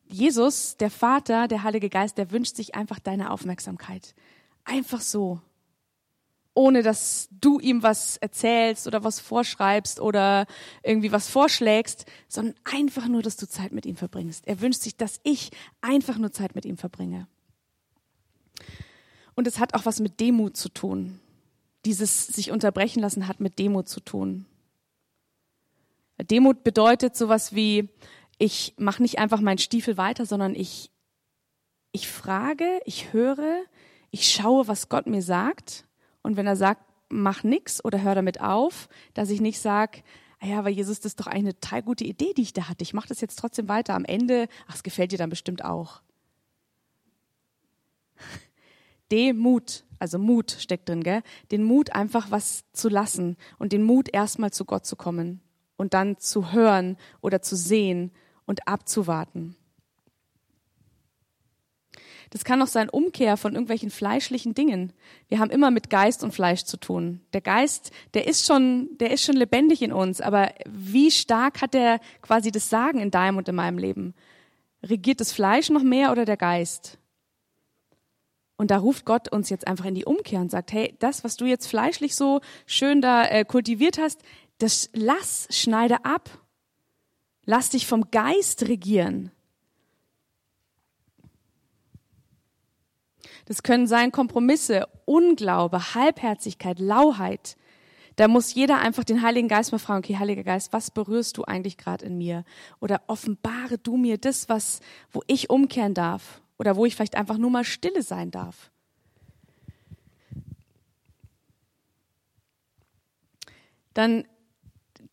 Jesus, 0.08 0.76
der 0.76 0.91
Vater, 0.91 1.49
der 1.49 1.62
Heilige 1.62 1.88
Geist, 1.88 2.19
der 2.19 2.31
wünscht 2.31 2.56
sich 2.56 2.75
einfach 2.75 2.99
deine 2.99 3.31
Aufmerksamkeit. 3.31 4.14
Einfach 4.64 5.00
so. 5.00 5.41
Ohne 6.55 6.82
dass 6.82 7.29
du 7.31 7.61
ihm 7.61 7.82
was 7.82 8.17
erzählst 8.17 8.87
oder 8.87 9.05
was 9.05 9.20
vorschreibst 9.20 10.00
oder 10.00 10.47
irgendwie 10.82 11.12
was 11.12 11.29
vorschlägst, 11.29 12.06
sondern 12.29 12.55
einfach 12.64 13.08
nur, 13.08 13.23
dass 13.23 13.37
du 13.37 13.47
Zeit 13.47 13.73
mit 13.73 13.85
ihm 13.85 13.97
verbringst. 13.97 14.47
Er 14.47 14.61
wünscht 14.61 14.81
sich, 14.81 14.97
dass 14.97 15.20
ich 15.23 15.50
einfach 15.82 16.17
nur 16.19 16.32
Zeit 16.32 16.55
mit 16.55 16.64
ihm 16.64 16.79
verbringe. 16.79 17.26
Und 19.35 19.47
es 19.47 19.59
hat 19.59 19.75
auch 19.75 19.85
was 19.85 20.00
mit 20.00 20.19
Demut 20.19 20.56
zu 20.56 20.70
tun. 20.70 21.20
Dieses 21.85 22.26
sich 22.26 22.50
unterbrechen 22.50 23.00
lassen 23.00 23.29
hat 23.29 23.38
mit 23.38 23.59
Demut 23.59 23.88
zu 23.88 24.00
tun. 24.00 24.47
Demut 26.19 26.64
bedeutet 26.64 27.14
sowas 27.17 27.55
wie, 27.55 27.91
ich 28.38 28.75
mache 28.79 29.03
nicht 29.03 29.19
einfach 29.19 29.41
meinen 29.41 29.59
Stiefel 29.59 29.97
weiter, 29.97 30.27
sondern 30.27 30.55
ich, 30.55 30.91
ich 31.93 32.09
frage, 32.09 32.81
ich 32.85 33.12
höre, 33.12 33.65
ich 34.11 34.31
schaue, 34.31 34.69
was 34.69 34.88
Gott 34.88 35.06
mir 35.06 35.23
sagt. 35.23 35.87
Und 36.23 36.37
wenn 36.37 36.47
er 36.47 36.56
sagt, 36.56 36.83
mach 37.09 37.43
nix 37.44 37.85
oder 37.85 38.03
hör 38.03 38.15
damit 38.15 38.41
auf, 38.41 38.88
dass 39.15 39.31
ich 39.31 39.41
nicht 39.41 39.61
sage, 39.61 40.03
ah 40.41 40.47
ja, 40.47 40.59
aber 40.59 40.69
Jesus, 40.69 41.00
das 41.00 41.12
ist 41.12 41.21
doch 41.21 41.27
eine 41.29 41.59
total 41.59 41.83
gute 41.83 42.05
Idee, 42.05 42.35
die 42.35 42.43
ich 42.43 42.53
da 42.53 42.69
hatte. 42.69 42.83
Ich 42.83 42.94
mache 42.94 43.09
das 43.09 43.21
jetzt 43.21 43.38
trotzdem 43.38 43.69
weiter. 43.69 43.94
Am 43.94 44.05
Ende, 44.05 44.49
ach, 44.67 44.75
es 44.75 44.83
gefällt 44.83 45.12
dir 45.12 45.19
dann 45.19 45.31
bestimmt 45.31 45.65
auch. 45.65 46.03
Demut, 49.11 49.85
also 49.99 50.19
Mut 50.19 50.50
steckt 50.59 50.88
drin, 50.88 51.03
gell? 51.03 51.23
Den 51.52 51.62
Mut 51.62 51.95
einfach 51.95 52.31
was 52.31 52.64
zu 52.73 52.88
lassen 52.88 53.37
und 53.59 53.73
den 53.73 53.85
Mut 53.85 54.12
erstmal 54.12 54.52
zu 54.52 54.64
Gott 54.64 54.85
zu 54.85 54.97
kommen 54.97 55.40
und 55.76 55.95
dann 55.95 56.19
zu 56.19 56.52
hören 56.52 56.97
oder 57.21 57.40
zu 57.40 57.57
sehen 57.57 58.11
und 58.47 58.67
abzuwarten. 58.67 59.57
Das 62.31 62.45
kann 62.45 62.61
auch 62.61 62.67
sein 62.67 62.88
Umkehr 62.88 63.37
von 63.37 63.53
irgendwelchen 63.53 63.91
fleischlichen 63.91 64.55
Dingen. 64.55 64.93
Wir 65.29 65.38
haben 65.38 65.50
immer 65.50 65.71
mit 65.71 65.91
Geist 65.91 66.25
und 66.25 66.33
Fleisch 66.35 66.65
zu 66.65 66.76
tun. 66.76 67.21
Der 67.33 67.41
Geist, 67.41 67.93
der 68.15 68.26
ist 68.26 68.47
schon, 68.47 68.91
der 68.99 69.12
ist 69.12 69.25
schon 69.25 69.37
lebendig 69.37 69.83
in 69.83 69.93
uns, 69.93 70.21
aber 70.21 70.53
wie 70.67 71.11
stark 71.11 71.62
hat 71.62 71.75
er 71.75 72.00
quasi 72.23 72.50
das 72.50 72.69
Sagen 72.69 72.99
in 72.99 73.11
deinem 73.11 73.37
und 73.37 73.49
in 73.49 73.55
meinem 73.55 73.79
Leben? 73.79 74.15
Regiert 74.83 75.21
das 75.21 75.33
Fleisch 75.33 75.71
noch 75.71 75.83
mehr 75.83 76.11
oder 76.11 76.25
der 76.25 76.37
Geist? 76.37 76.99
Und 78.57 78.71
da 78.71 78.79
ruft 78.79 79.05
Gott 79.05 79.29
uns 79.31 79.50
jetzt 79.50 79.67
einfach 79.67 79.85
in 79.85 79.95
die 79.95 80.07
Umkehr 80.07 80.41
und 80.41 80.50
sagt, 80.50 80.73
hey, 80.73 80.97
das, 80.99 81.25
was 81.25 81.37
du 81.37 81.45
jetzt 81.45 81.67
fleischlich 81.67 82.15
so 82.15 82.41
schön 82.65 83.03
da 83.03 83.25
äh, 83.25 83.45
kultiviert 83.45 83.99
hast, 83.99 84.23
das 84.59 84.88
lass, 84.95 85.47
schneide 85.50 86.05
ab 86.05 86.31
Lass 87.47 87.71
dich 87.71 87.87
vom 87.87 88.11
Geist 88.11 88.69
regieren. 88.69 89.31
Das 93.47 93.62
können 93.62 93.87
sein 93.87 94.11
Kompromisse, 94.11 94.88
Unglaube, 95.05 95.95
Halbherzigkeit, 95.95 96.81
Lauheit. 96.81 97.57
Da 98.17 98.29
muss 98.29 98.55
jeder 98.55 98.79
einfach 98.79 99.05
den 99.05 99.23
Heiligen 99.23 99.47
Geist 99.47 99.71
mal 99.71 99.79
fragen, 99.79 100.05
okay, 100.05 100.19
Heiliger 100.19 100.43
Geist, 100.43 100.73
was 100.73 100.91
berührst 100.91 101.37
du 101.37 101.45
eigentlich 101.45 101.76
gerade 101.76 102.05
in 102.05 102.19
mir? 102.19 102.45
Oder 102.81 103.03
offenbare 103.07 103.79
du 103.79 103.97
mir 103.97 104.19
das, 104.19 104.49
was, 104.49 104.81
wo 105.12 105.23
ich 105.29 105.49
umkehren 105.49 105.95
darf? 105.95 106.43
Oder 106.59 106.76
wo 106.76 106.87
ich 106.87 106.97
vielleicht 106.97 107.17
einfach 107.17 107.38
nur 107.38 107.50
mal 107.50 107.65
stille 107.65 108.03
sein 108.03 108.31
darf? 108.33 108.71
Dann 113.95 114.26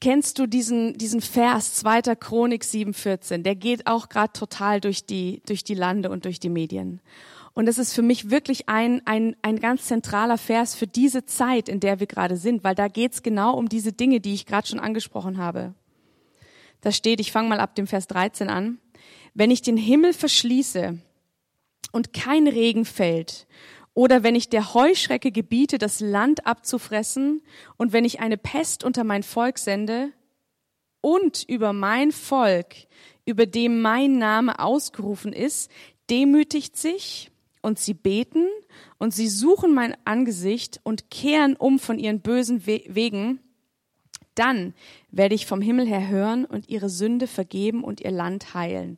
Kennst 0.04 0.38
du 0.38 0.48
diesen, 0.48 0.98
diesen 0.98 1.22
Vers 1.22 1.76
2. 1.76 2.16
Chronik 2.16 2.64
7,14? 2.64 3.38
Der 3.38 3.56
geht 3.56 3.88
auch 3.88 4.10
gerade 4.10 4.34
total 4.34 4.82
durch 4.82 5.06
die, 5.06 5.42
durch 5.46 5.64
die 5.64 5.76
Lande 5.76 6.10
und 6.10 6.26
durch 6.26 6.42
die 6.42 6.50
Medien. 6.50 7.00
Und 7.54 7.68
das 7.68 7.78
ist 7.78 7.94
für 7.94 8.02
mich 8.02 8.30
wirklich 8.30 8.68
ein, 8.68 9.02
ein, 9.06 9.38
ein 9.44 9.62
ganz 9.62 9.86
zentraler 9.86 10.38
Vers 10.38 10.76
für 10.76 10.88
diese 10.88 11.26
Zeit, 11.26 11.70
in 11.70 11.80
der 11.80 12.02
wir 12.02 12.08
gerade 12.08 12.36
sind, 12.36 12.66
weil 12.66 12.76
da 12.76 12.90
geht's 12.90 13.24
genau 13.24 13.56
um 13.56 13.70
diese 13.70 13.94
Dinge, 13.94 14.20
die 14.20 14.34
ich 14.34 14.46
gerade 14.46 14.68
schon 14.68 14.82
angesprochen 14.82 15.38
habe. 15.38 15.74
Da 16.82 16.92
steht, 16.92 17.22
ich 17.22 17.32
fange 17.32 17.48
mal 17.48 17.62
ab 17.62 17.74
dem 17.74 17.88
Vers 17.88 18.08
13 18.08 18.50
an, 18.50 18.80
wenn 19.34 19.52
ich 19.52 19.62
den 19.62 19.78
Himmel 19.78 20.12
verschließe 20.12 21.00
und 21.94 22.12
kein 22.12 22.50
Regen 22.50 22.84
fällt, 22.84 23.48
oder 23.94 24.24
wenn 24.24 24.36
ich 24.36 24.50
der 24.50 24.74
Heuschrecke 24.74 25.32
gebiete, 25.32 25.78
das 25.78 26.00
Land 26.00 26.46
abzufressen, 26.48 27.42
und 27.78 27.94
wenn 27.94 28.06
ich 28.06 28.20
eine 28.20 28.38
Pest 28.38 28.84
unter 28.84 29.04
mein 29.04 29.24
Volk 29.24 29.60
sende, 29.60 30.12
und 31.02 31.44
über 31.50 31.74
mein 31.74 32.14
Volk, 32.14 32.76
über 33.26 33.46
dem 33.46 33.82
mein 33.82 34.18
Name 34.18 34.60
ausgerufen 34.60 35.34
ist, 35.34 35.70
demütigt 36.10 36.78
sich 36.78 37.30
und 37.62 37.78
sie 37.78 37.94
beten 37.94 38.48
und 39.00 39.14
sie 39.14 39.28
suchen 39.28 39.74
mein 39.74 39.98
Angesicht 40.06 40.80
und 40.84 41.12
kehren 41.12 41.58
um 41.58 41.78
von 41.78 42.00
ihren 42.00 42.22
bösen 42.22 42.66
Wegen, 42.66 43.40
dann 44.36 44.74
werde 45.12 45.36
ich 45.36 45.46
vom 45.46 45.62
Himmel 45.62 45.86
her 45.86 46.08
hören 46.08 46.46
und 46.46 46.70
ihre 46.70 46.90
Sünde 46.90 47.28
vergeben 47.28 47.84
und 47.84 48.02
ihr 48.02 48.12
Land 48.12 48.54
heilen. 48.54 48.98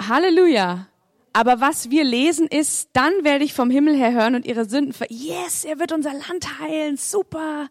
Halleluja. 0.00 0.88
Aber 1.32 1.60
was 1.60 1.90
wir 1.90 2.04
lesen 2.04 2.46
ist, 2.46 2.90
dann 2.92 3.12
werde 3.22 3.44
ich 3.44 3.54
vom 3.54 3.70
Himmel 3.70 3.96
her 3.96 4.12
hören 4.12 4.34
und 4.34 4.46
ihre 4.46 4.64
Sünden 4.64 4.92
ver... 4.92 5.06
Yes, 5.10 5.64
er 5.64 5.78
wird 5.78 5.92
unser 5.92 6.12
Land 6.12 6.58
heilen. 6.60 6.96
Super. 6.96 7.68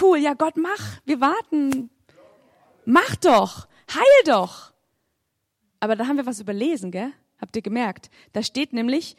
Cool. 0.00 0.18
Ja, 0.18 0.34
Gott, 0.34 0.56
mach. 0.56 1.00
Wir 1.04 1.20
warten. 1.20 1.90
Mach 2.84 3.16
doch. 3.16 3.66
Heil 3.92 4.24
doch. 4.24 4.72
Aber 5.80 5.96
da 5.96 6.06
haben 6.06 6.16
wir 6.16 6.26
was 6.26 6.40
überlesen, 6.40 6.90
gell? 6.90 7.12
Habt 7.40 7.56
ihr 7.56 7.62
gemerkt? 7.62 8.10
Da 8.32 8.42
steht 8.42 8.72
nämlich, 8.72 9.16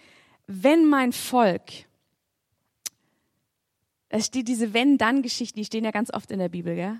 wenn 0.47 0.85
mein 0.85 1.13
Volk, 1.13 1.71
es 4.09 4.25
steht 4.25 4.47
diese 4.47 4.73
Wenn-Dann-Geschichten, 4.73 5.59
die 5.59 5.65
stehen 5.65 5.85
ja 5.85 5.91
ganz 5.91 6.11
oft 6.13 6.31
in 6.31 6.39
der 6.39 6.49
Bibel, 6.49 6.75
gell? 6.75 6.99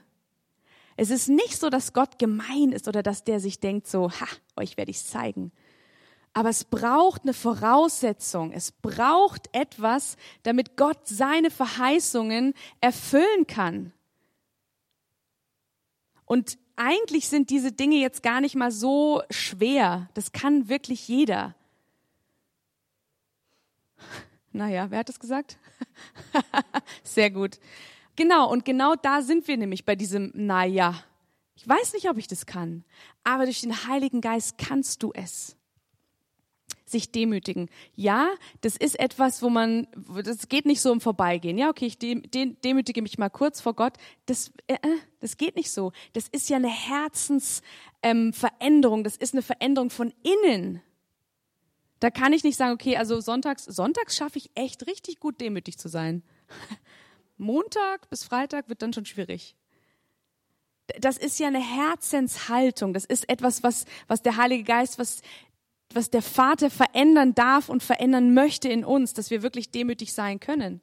Es 0.96 1.10
ist 1.10 1.30
nicht 1.30 1.58
so, 1.58 1.70
dass 1.70 1.94
Gott 1.94 2.20
gemein 2.20 2.72
ist 2.72 2.88
oder 2.88 3.02
dass 3.02 3.24
der 3.24 3.40
sich 3.40 3.60
denkt 3.60 3.88
so, 3.88 4.12
ha, 4.12 4.28
euch 4.58 4.76
werde 4.78 4.92
ich 4.92 5.04
zeigen. 5.04 5.52
Aber 6.34 6.50
es 6.50 6.64
braucht 6.64 7.24
eine 7.24 7.34
Voraussetzung. 7.34 8.52
Es 8.52 8.72
braucht 8.72 9.50
etwas, 9.54 10.16
damit 10.44 10.78
Gott 10.78 11.08
seine 11.08 11.50
Verheißungen 11.50 12.54
erfüllen 12.82 13.48
kann. 13.48 13.92
Und 16.26 16.58
eigentlich 16.76 17.28
sind 17.28 17.50
diese 17.50 17.72
Dinge 17.72 17.98
jetzt 17.98 18.24
gar 18.24 18.40
nicht 18.40 18.56
mal 18.56 18.72
so 18.72 19.22
schwer. 19.30 20.10
Das 20.14 20.32
kann 20.32 20.70
wirklich 20.70 21.08
jeder. 21.08 21.56
Naja, 24.52 24.90
wer 24.90 25.00
hat 25.00 25.10
das 25.10 25.20
gesagt? 25.20 25.60
Sehr 27.04 27.30
gut. 27.30 27.60
Genau, 28.16 28.52
und 28.52 28.66
genau 28.66 28.96
da 28.96 29.22
sind 29.22 29.48
wir 29.48 29.58
nämlich 29.58 29.86
bei 29.86 29.96
diesem 29.96 30.32
Naja. 30.34 31.04
Ich 31.56 31.68
weiß 31.68 31.94
nicht, 31.94 32.10
ob 32.10 32.18
ich 32.18 32.28
das 32.28 32.48
kann, 32.48 32.84
aber 33.24 33.46
durch 33.46 33.62
den 33.62 33.86
Heiligen 33.88 34.22
Geist 34.22 34.58
kannst 34.58 35.04
du 35.04 35.12
es 35.14 35.56
sich 36.92 37.12
demütigen. 37.12 37.70
Ja, 37.96 38.30
das 38.62 38.78
ist 38.78 39.00
etwas, 39.00 39.42
wo 39.42 39.50
man, 39.50 39.88
das 40.24 40.48
geht 40.48 40.66
nicht 40.66 40.82
so 40.82 40.92
im 40.92 41.02
Vorbeigehen. 41.02 41.58
Ja, 41.58 41.70
okay, 41.70 41.88
ich 41.88 41.98
demütige 41.98 43.02
mich 43.02 43.18
mal 43.18 43.30
kurz 43.30 43.62
vor 43.62 43.74
Gott. 43.74 43.94
Das, 44.26 44.52
äh, 44.68 44.76
äh, 44.76 44.98
das 45.20 45.38
geht 45.38 45.56
nicht 45.56 45.72
so. 45.72 45.92
Das 46.14 46.28
ist 46.28 46.50
ja 46.50 46.58
eine 46.58 46.70
Herzensveränderung. 46.70 49.00
Ähm, 49.00 49.04
das 49.04 49.18
ist 49.18 49.34
eine 49.34 49.42
Veränderung 49.42 49.90
von 49.90 50.14
innen. 50.24 50.82
Da 52.00 52.10
kann 52.10 52.34
ich 52.34 52.44
nicht 52.44 52.58
sagen, 52.58 52.74
okay, 52.74 52.98
also 52.98 53.20
sonntags, 53.20 53.66
sonntags 53.66 54.16
schaffe 54.16 54.38
ich 54.38 54.52
echt 54.56 54.88
richtig 54.88 55.20
gut 55.20 55.42
demütig 55.42 55.78
zu 55.78 55.90
sein. 55.90 56.24
Montag 57.38 58.10
bis 58.10 58.24
Freitag 58.24 58.70
wird 58.70 58.82
dann 58.82 58.94
schon 58.94 59.06
schwierig 59.06 59.56
das 61.00 61.18
ist 61.18 61.40
ja 61.40 61.48
eine 61.48 61.62
Herzenshaltung. 61.62 62.94
Das 62.94 63.06
ist 63.06 63.30
etwas, 63.30 63.64
was, 63.64 63.86
was 64.08 64.22
der 64.22 64.38
Heilige 64.38 64.64
Geist, 64.64 65.00
was 65.00 65.22
was 65.94 66.10
der 66.10 66.22
Vater 66.22 66.70
verändern 66.70 67.34
darf 67.34 67.70
und 67.70 67.84
verändern 67.84 68.34
möchte 68.34 68.70
in 68.70 68.86
uns, 68.86 69.14
dass 69.14 69.32
wir 69.32 69.42
wirklich 69.42 69.72
demütig 69.72 70.14
sein 70.14 70.40
können. 70.40 70.82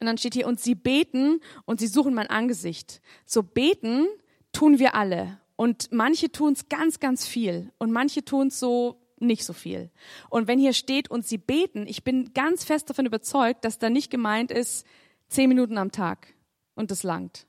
Und 0.00 0.06
dann 0.06 0.18
steht 0.18 0.34
hier, 0.34 0.46
und 0.46 0.60
sie 0.60 0.74
beten 0.74 1.40
und 1.64 1.80
sie 1.80 1.86
suchen 1.86 2.14
mein 2.14 2.28
Angesicht. 2.28 3.00
So 3.24 3.42
beten 3.42 4.06
tun 4.52 4.78
wir 4.78 4.94
alle. 4.94 5.40
Und 5.56 5.90
manche 5.90 6.30
tun 6.30 6.52
es 6.52 6.68
ganz, 6.68 7.00
ganz 7.00 7.26
viel. 7.26 7.72
Und 7.78 7.92
manche 7.92 8.24
tun 8.24 8.48
es 8.48 8.60
so 8.60 9.00
nicht 9.18 9.44
so 9.44 9.54
viel. 9.54 9.90
Und 10.28 10.48
wenn 10.48 10.58
hier 10.58 10.74
steht, 10.74 11.10
und 11.10 11.26
sie 11.26 11.38
beten, 11.38 11.86
ich 11.86 12.04
bin 12.04 12.34
ganz 12.34 12.64
fest 12.64 12.90
davon 12.90 13.06
überzeugt, 13.06 13.64
dass 13.64 13.78
da 13.78 13.88
nicht 13.88 14.10
gemeint 14.10 14.50
ist, 14.50 14.86
zehn 15.28 15.48
Minuten 15.48 15.78
am 15.78 15.92
Tag 15.92 16.34
und 16.74 16.90
das 16.90 17.02
langt. 17.02 17.46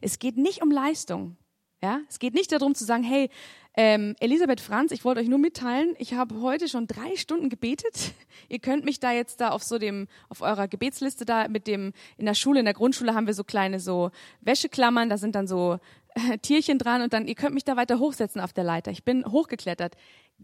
Es 0.00 0.18
geht 0.18 0.36
nicht 0.36 0.62
um 0.62 0.70
Leistung. 0.70 1.36
Ja, 1.82 2.00
es 2.08 2.18
geht 2.18 2.34
nicht 2.34 2.50
darum 2.50 2.74
zu 2.74 2.84
sagen, 2.84 3.02
hey, 3.02 3.28
ähm, 3.76 4.14
Elisabeth 4.20 4.60
Franz, 4.60 4.92
ich 4.92 5.04
wollte 5.04 5.20
euch 5.20 5.28
nur 5.28 5.38
mitteilen, 5.38 5.96
ich 5.98 6.14
habe 6.14 6.40
heute 6.40 6.68
schon 6.68 6.86
drei 6.86 7.16
Stunden 7.16 7.48
gebetet. 7.48 8.12
Ihr 8.48 8.60
könnt 8.60 8.84
mich 8.84 9.00
da 9.00 9.10
jetzt 9.10 9.40
da 9.40 9.50
auf 9.50 9.64
so 9.64 9.78
dem, 9.78 10.06
auf 10.28 10.42
eurer 10.42 10.68
Gebetsliste 10.68 11.24
da 11.24 11.48
mit 11.48 11.66
dem, 11.66 11.92
in 12.16 12.26
der 12.26 12.34
Schule, 12.34 12.60
in 12.60 12.66
der 12.66 12.74
Grundschule 12.74 13.14
haben 13.14 13.26
wir 13.26 13.34
so 13.34 13.42
kleine 13.42 13.80
so 13.80 14.12
Wäscheklammern, 14.42 15.08
da 15.08 15.18
sind 15.18 15.34
dann 15.34 15.48
so 15.48 15.80
äh, 16.14 16.38
Tierchen 16.42 16.78
dran 16.78 17.02
und 17.02 17.12
dann, 17.12 17.26
ihr 17.26 17.34
könnt 17.34 17.54
mich 17.54 17.64
da 17.64 17.76
weiter 17.76 17.98
hochsetzen 17.98 18.40
auf 18.40 18.52
der 18.52 18.64
Leiter. 18.64 18.92
Ich 18.92 19.02
bin 19.02 19.24
hochgeklettert. 19.26 19.96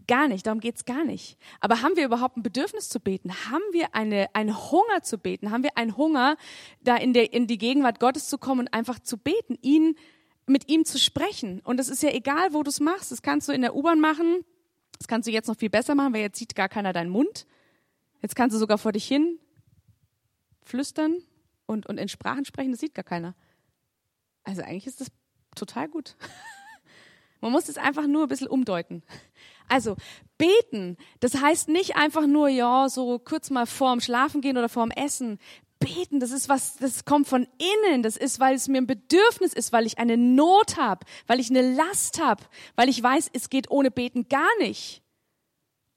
Gar 0.07 0.27
nicht, 0.27 0.45
darum 0.45 0.59
geht's 0.59 0.83
gar 0.83 1.05
nicht. 1.05 1.37
Aber 1.61 1.81
haben 1.81 1.95
wir 1.95 2.05
überhaupt 2.05 2.35
ein 2.35 2.43
Bedürfnis 2.43 2.89
zu 2.89 2.99
beten? 2.99 3.31
Haben 3.49 3.63
wir 3.71 3.95
eine, 3.95 4.27
einen 4.33 4.71
Hunger 4.71 5.03
zu 5.03 5.17
beten? 5.17 5.51
Haben 5.51 5.63
wir 5.63 5.77
einen 5.77 5.95
Hunger, 5.95 6.35
da 6.81 6.97
in, 6.97 7.13
der, 7.13 7.33
in 7.33 7.47
die 7.47 7.57
Gegenwart 7.57 7.99
Gottes 8.01 8.27
zu 8.27 8.37
kommen 8.37 8.61
und 8.61 8.73
einfach 8.73 8.99
zu 8.99 9.17
beten, 9.17 9.57
ihn 9.61 9.95
mit 10.45 10.69
ihm 10.69 10.85
zu 10.85 10.99
sprechen. 10.99 11.61
Und 11.61 11.79
es 11.79 11.89
ist 11.89 12.03
ja 12.03 12.09
egal, 12.09 12.53
wo 12.53 12.63
du 12.63 12.69
es 12.69 12.79
machst. 12.79 13.11
Das 13.11 13.21
kannst 13.21 13.47
du 13.47 13.53
in 13.53 13.61
der 13.61 13.75
U-Bahn 13.75 13.99
machen. 13.99 14.43
Das 14.97 15.07
kannst 15.07 15.27
du 15.27 15.31
jetzt 15.31 15.47
noch 15.47 15.57
viel 15.57 15.69
besser 15.69 15.95
machen, 15.95 16.13
weil 16.13 16.21
jetzt 16.21 16.37
sieht 16.37 16.55
gar 16.55 16.69
keiner 16.69 16.93
deinen 16.93 17.09
Mund. 17.09 17.45
Jetzt 18.21 18.35
kannst 18.35 18.55
du 18.55 18.59
sogar 18.59 18.77
vor 18.77 18.91
dich 18.91 19.07
hin 19.07 19.39
flüstern 20.63 21.17
und, 21.65 21.87
und 21.87 21.97
in 21.97 22.07
Sprachen 22.07 22.45
sprechen. 22.45 22.71
Das 22.71 22.79
sieht 22.79 22.93
gar 22.93 23.03
keiner. 23.03 23.35
Also 24.43 24.61
eigentlich 24.61 24.87
ist 24.87 25.01
das 25.01 25.07
total 25.55 25.87
gut. 25.87 26.15
Man 27.41 27.51
muss 27.51 27.69
es 27.69 27.77
einfach 27.77 28.07
nur 28.07 28.23
ein 28.23 28.29
bisschen 28.29 28.47
umdeuten. 28.47 29.03
Also 29.67 29.95
beten, 30.37 30.97
das 31.19 31.41
heißt 31.41 31.69
nicht 31.69 31.95
einfach 31.95 32.27
nur, 32.27 32.49
ja, 32.49 32.87
so 32.89 33.17
kurz 33.19 33.49
mal 33.49 33.65
vorm 33.65 33.99
Schlafen 33.99 34.41
gehen 34.41 34.57
oder 34.57 34.69
vorm 34.69 34.91
Essen 34.91 35.39
beten, 35.81 36.21
das 36.21 36.31
ist 36.31 36.47
was, 36.47 36.77
das 36.77 37.03
kommt 37.03 37.27
von 37.27 37.45
innen, 37.57 38.03
das 38.03 38.15
ist, 38.15 38.39
weil 38.39 38.55
es 38.55 38.69
mir 38.69 38.77
ein 38.77 38.87
Bedürfnis 38.87 39.51
ist, 39.53 39.73
weil 39.73 39.85
ich 39.85 39.97
eine 39.97 40.15
Not 40.15 40.77
habe, 40.77 41.05
weil 41.27 41.41
ich 41.41 41.49
eine 41.49 41.73
Last 41.73 42.21
habe, 42.21 42.43
weil 42.75 42.87
ich 42.87 43.03
weiß, 43.03 43.29
es 43.33 43.49
geht 43.49 43.69
ohne 43.69 43.91
Beten 43.91 44.29
gar 44.29 44.49
nicht. 44.59 45.01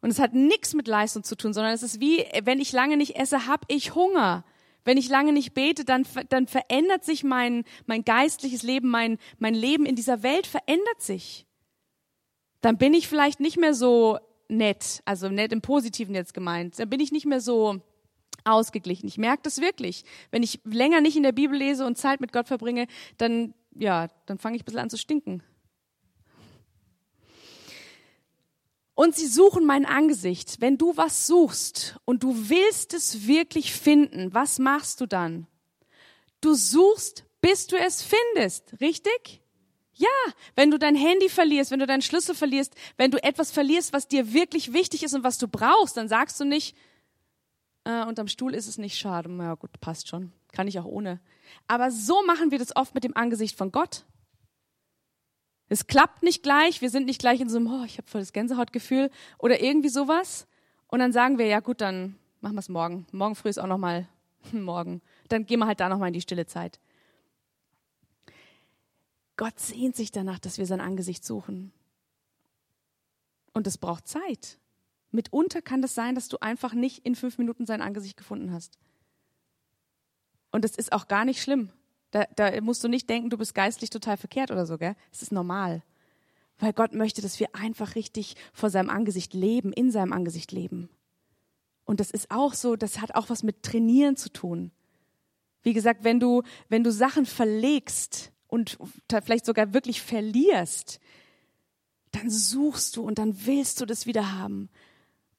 Und 0.00 0.10
es 0.10 0.18
hat 0.18 0.34
nichts 0.34 0.74
mit 0.74 0.88
Leistung 0.88 1.22
zu 1.22 1.36
tun, 1.36 1.54
sondern 1.54 1.72
es 1.72 1.82
ist 1.82 2.00
wie, 2.00 2.24
wenn 2.42 2.60
ich 2.60 2.72
lange 2.72 2.96
nicht 2.96 3.16
esse, 3.16 3.46
habe 3.46 3.64
ich 3.68 3.94
Hunger. 3.94 4.44
Wenn 4.84 4.98
ich 4.98 5.08
lange 5.08 5.32
nicht 5.32 5.54
bete, 5.54 5.84
dann, 5.84 6.06
dann 6.28 6.46
verändert 6.46 7.04
sich 7.04 7.24
mein, 7.24 7.64
mein 7.86 8.04
geistliches 8.04 8.62
Leben, 8.62 8.90
mein, 8.90 9.18
mein 9.38 9.54
Leben 9.54 9.86
in 9.86 9.96
dieser 9.96 10.22
Welt 10.22 10.46
verändert 10.46 11.00
sich. 11.00 11.46
Dann 12.60 12.76
bin 12.76 12.92
ich 12.92 13.08
vielleicht 13.08 13.40
nicht 13.40 13.56
mehr 13.56 13.72
so 13.72 14.18
nett, 14.48 15.02
also 15.06 15.28
nett 15.28 15.52
im 15.52 15.62
Positiven 15.62 16.14
jetzt 16.14 16.34
gemeint. 16.34 16.78
Dann 16.78 16.90
bin 16.90 17.00
ich 17.00 17.12
nicht 17.12 17.26
mehr 17.26 17.40
so 17.40 17.80
ausgeglichen. 18.44 19.08
Ich 19.08 19.18
merke 19.18 19.42
das 19.42 19.60
wirklich. 19.60 20.04
Wenn 20.30 20.42
ich 20.42 20.60
länger 20.64 21.00
nicht 21.00 21.16
in 21.16 21.22
der 21.22 21.32
Bibel 21.32 21.58
lese 21.58 21.86
und 21.86 21.98
Zeit 21.98 22.20
mit 22.20 22.32
Gott 22.32 22.48
verbringe, 22.48 22.86
dann, 23.18 23.54
ja, 23.74 24.08
dann 24.26 24.38
fange 24.38 24.56
ich 24.56 24.62
ein 24.62 24.64
bisschen 24.64 24.80
an 24.80 24.90
zu 24.90 24.98
stinken. 24.98 25.42
Und 28.94 29.16
sie 29.16 29.26
suchen 29.26 29.64
mein 29.64 29.86
Angesicht. 29.86 30.60
Wenn 30.60 30.78
du 30.78 30.96
was 30.96 31.26
suchst 31.26 31.96
und 32.04 32.22
du 32.22 32.48
willst 32.48 32.94
es 32.94 33.26
wirklich 33.26 33.72
finden, 33.72 34.32
was 34.32 34.58
machst 34.58 35.00
du 35.00 35.06
dann? 35.06 35.48
Du 36.40 36.54
suchst, 36.54 37.24
bis 37.40 37.66
du 37.66 37.76
es 37.76 38.02
findest, 38.02 38.80
richtig? 38.80 39.40
Ja, 39.94 40.08
wenn 40.56 40.70
du 40.70 40.78
dein 40.78 40.96
Handy 40.96 41.28
verlierst, 41.28 41.70
wenn 41.70 41.78
du 41.78 41.86
deinen 41.86 42.02
Schlüssel 42.02 42.34
verlierst, 42.34 42.74
wenn 42.96 43.10
du 43.10 43.22
etwas 43.22 43.50
verlierst, 43.50 43.92
was 43.92 44.08
dir 44.08 44.32
wirklich 44.32 44.72
wichtig 44.72 45.02
ist 45.02 45.14
und 45.14 45.24
was 45.24 45.38
du 45.38 45.48
brauchst, 45.48 45.96
dann 45.96 46.08
sagst 46.08 46.38
du 46.40 46.44
nicht, 46.44 46.76
äh, 47.84 48.04
unterm 48.04 48.28
Stuhl 48.28 48.54
ist 48.54 48.66
es 48.66 48.78
nicht 48.78 48.98
schade. 48.98 49.30
Ja 49.38 49.54
gut, 49.54 49.80
passt 49.80 50.08
schon. 50.08 50.32
Kann 50.52 50.68
ich 50.68 50.78
auch 50.78 50.84
ohne. 50.84 51.20
Aber 51.68 51.90
so 51.90 52.24
machen 52.24 52.50
wir 52.50 52.58
das 52.58 52.74
oft 52.76 52.94
mit 52.94 53.04
dem 53.04 53.16
Angesicht 53.16 53.56
von 53.56 53.72
Gott. 53.72 54.04
Es 55.68 55.86
klappt 55.86 56.22
nicht 56.22 56.42
gleich, 56.42 56.82
wir 56.82 56.90
sind 56.90 57.06
nicht 57.06 57.20
gleich 57.20 57.40
in 57.40 57.48
so 57.48 57.56
einem, 57.56 57.66
oh, 57.68 57.84
ich 57.84 57.98
habe 57.98 58.06
voll 58.06 58.20
das 58.20 58.32
Gänsehautgefühl 58.32 59.10
oder 59.38 59.60
irgendwie 59.60 59.88
sowas. 59.88 60.46
Und 60.88 60.98
dann 60.98 61.12
sagen 61.12 61.38
wir, 61.38 61.46
ja 61.46 61.60
gut, 61.60 61.80
dann 61.80 62.16
machen 62.40 62.54
wir 62.54 62.60
es 62.60 62.68
morgen. 62.68 63.06
Morgen 63.12 63.34
früh 63.34 63.48
ist 63.48 63.58
auch 63.58 63.66
nochmal 63.66 64.06
morgen. 64.52 65.00
Dann 65.28 65.46
gehen 65.46 65.58
wir 65.58 65.66
halt 65.66 65.80
da 65.80 65.88
nochmal 65.88 66.08
in 66.08 66.14
die 66.14 66.20
stille 66.20 66.46
Zeit. 66.46 66.80
Gott 69.36 69.58
sehnt 69.58 69.96
sich 69.96 70.12
danach, 70.12 70.38
dass 70.38 70.58
wir 70.58 70.66
sein 70.66 70.80
Angesicht 70.80 71.24
suchen. 71.24 71.72
Und 73.52 73.66
es 73.66 73.78
braucht 73.78 74.06
Zeit. 74.06 74.58
Mitunter 75.14 75.62
kann 75.62 75.80
das 75.80 75.94
sein, 75.94 76.14
dass 76.14 76.28
du 76.28 76.38
einfach 76.38 76.74
nicht 76.74 77.06
in 77.06 77.14
fünf 77.14 77.38
Minuten 77.38 77.66
sein 77.66 77.80
Angesicht 77.80 78.16
gefunden 78.16 78.52
hast. 78.52 78.78
Und 80.50 80.64
das 80.64 80.76
ist 80.76 80.92
auch 80.92 81.08
gar 81.08 81.24
nicht 81.24 81.42
schlimm. 81.42 81.70
Da, 82.10 82.26
da 82.36 82.60
musst 82.60 82.84
du 82.84 82.88
nicht 82.88 83.08
denken, 83.08 83.30
du 83.30 83.38
bist 83.38 83.54
geistlich 83.54 83.90
total 83.90 84.16
verkehrt 84.16 84.50
oder 84.50 84.66
so, 84.66 84.78
gell? 84.78 84.94
Es 85.12 85.22
ist 85.22 85.32
normal. 85.32 85.82
Weil 86.58 86.72
Gott 86.72 86.94
möchte, 86.94 87.22
dass 87.22 87.40
wir 87.40 87.54
einfach 87.54 87.96
richtig 87.96 88.36
vor 88.52 88.70
seinem 88.70 88.90
Angesicht 88.90 89.34
leben, 89.34 89.72
in 89.72 89.90
seinem 89.90 90.12
Angesicht 90.12 90.52
leben. 90.52 90.88
Und 91.84 92.00
das 92.00 92.10
ist 92.10 92.30
auch 92.30 92.54
so, 92.54 92.76
das 92.76 93.00
hat 93.00 93.14
auch 93.14 93.30
was 93.30 93.42
mit 93.42 93.62
Trainieren 93.62 94.16
zu 94.16 94.32
tun. 94.32 94.70
Wie 95.62 95.72
gesagt, 95.72 96.04
wenn 96.04 96.20
du, 96.20 96.42
wenn 96.68 96.84
du 96.84 96.92
Sachen 96.92 97.26
verlegst 97.26 98.32
und 98.46 98.78
vielleicht 99.08 99.46
sogar 99.46 99.74
wirklich 99.74 100.02
verlierst, 100.02 101.00
dann 102.12 102.30
suchst 102.30 102.96
du 102.96 103.02
und 103.02 103.18
dann 103.18 103.46
willst 103.46 103.80
du 103.80 103.86
das 103.86 104.06
wieder 104.06 104.38
haben. 104.38 104.70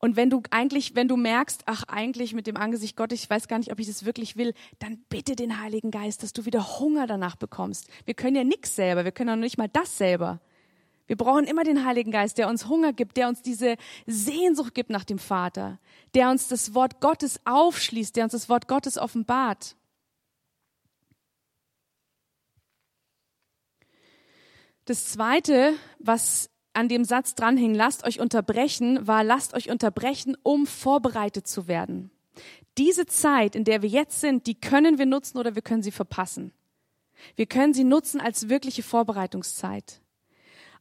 Und 0.05 0.15
wenn 0.15 0.29
du 0.29 0.43
eigentlich, 0.51 0.93
wenn 0.93 1.07
du 1.07 1.17
merkst, 1.17 1.63
ach 1.65 1.81
eigentlich 1.88 2.35
mit 2.35 2.45
dem 2.45 2.57
Angesicht 2.57 2.95
Gottes, 2.95 3.24
ich 3.24 3.27
weiß 3.27 3.47
gar 3.47 3.57
nicht, 3.57 3.71
ob 3.71 3.79
ich 3.79 3.88
das 3.88 4.05
wirklich 4.05 4.38
will, 4.38 4.53
dann 4.77 5.00
bitte 5.09 5.35
den 5.35 5.59
Heiligen 5.59 5.89
Geist, 5.89 6.21
dass 6.21 6.31
du 6.31 6.45
wieder 6.45 6.77
Hunger 6.79 7.07
danach 7.07 7.35
bekommst. 7.35 7.88
Wir 8.05 8.13
können 8.13 8.35
ja 8.35 8.43
nichts 8.43 8.75
selber, 8.75 9.03
wir 9.03 9.12
können 9.12 9.29
ja 9.29 9.35
nicht 9.35 9.57
mal 9.57 9.67
das 9.67 9.97
selber. 9.97 10.41
Wir 11.07 11.17
brauchen 11.17 11.45
immer 11.45 11.63
den 11.63 11.85
Heiligen 11.85 12.12
Geist, 12.12 12.38
der 12.38 12.50
uns 12.50 12.67
Hunger 12.67 12.93
gibt, 12.93 13.17
der 13.17 13.27
uns 13.29 13.41
diese 13.41 13.77
Sehnsucht 14.05 14.75
gibt 14.75 14.91
nach 14.91 15.05
dem 15.05 15.17
Vater, 15.17 15.79
der 16.13 16.29
uns 16.29 16.50
das 16.50 16.75
Wort 16.75 17.01
Gottes 17.01 17.39
aufschließt, 17.45 18.15
der 18.15 18.25
uns 18.25 18.33
das 18.33 18.47
Wort 18.47 18.67
Gottes 18.67 19.00
offenbart. 19.00 19.75
Das 24.85 25.07
zweite, 25.07 25.74
was 25.97 26.51
an 26.75 26.88
dem 26.88 27.03
Satz 27.05 27.36
dranhing, 27.36 27.74
lasst 27.74 28.05
euch 28.05 28.20
unterbrechen, 28.20 29.08
war 29.08 29.24
lasst 29.24 29.53
euch 29.53 29.70
unterbrechen, 29.70 30.38
um 30.44 30.67
vorbereitet 30.67 31.48
zu 31.48 31.67
werden. 31.67 32.12
Diese 32.77 33.05
Zeit, 33.05 33.55
in 33.55 33.63
der 33.63 33.82
wir 33.82 33.89
jetzt 33.89 34.20
sind, 34.22 34.48
die 34.48 34.55
können 34.55 34.98
wir 34.98 35.05
nutzen 35.05 35.38
oder 35.38 35.55
wir 35.55 35.62
können 35.62 35.84
sie 35.84 35.91
verpassen. 35.91 36.51
Wir 37.36 37.46
können 37.46 37.74
sie 37.74 37.86
nutzen 37.86 38.20
als 38.20 38.50
wirkliche 38.50 38.84
Vorbereitungszeit 38.84 40.01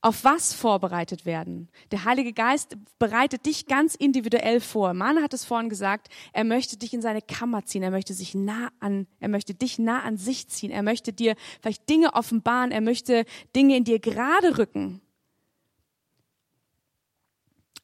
auf 0.04 0.22
was 0.22 0.52
vorbereitet 0.52 1.24
werden. 1.24 1.70
Der 1.90 2.04
Heilige 2.04 2.34
Geist 2.34 2.76
bereitet 2.98 3.46
dich 3.46 3.64
ganz 3.64 3.94
individuell 3.94 4.60
vor. 4.60 4.92
Mana 4.92 5.22
hat 5.22 5.32
es 5.32 5.46
vorhin 5.46 5.70
gesagt, 5.70 6.08
er 6.34 6.44
möchte 6.44 6.76
dich 6.76 6.92
in 6.92 7.00
seine 7.00 7.22
Kammer 7.22 7.64
ziehen, 7.64 7.82
er 7.82 7.90
möchte 7.90 8.12
sich 8.12 8.34
nah 8.34 8.68
an, 8.80 9.06
er 9.18 9.30
möchte 9.30 9.54
dich 9.54 9.78
nah 9.78 10.02
an 10.02 10.18
sich 10.18 10.46
ziehen, 10.48 10.70
er 10.70 10.82
möchte 10.82 11.14
dir 11.14 11.36
vielleicht 11.62 11.88
Dinge 11.88 12.12
offenbaren, 12.12 12.70
er 12.70 12.82
möchte 12.82 13.24
Dinge 13.56 13.78
in 13.78 13.84
dir 13.84 13.98
gerade 13.98 14.58
rücken. 14.58 15.00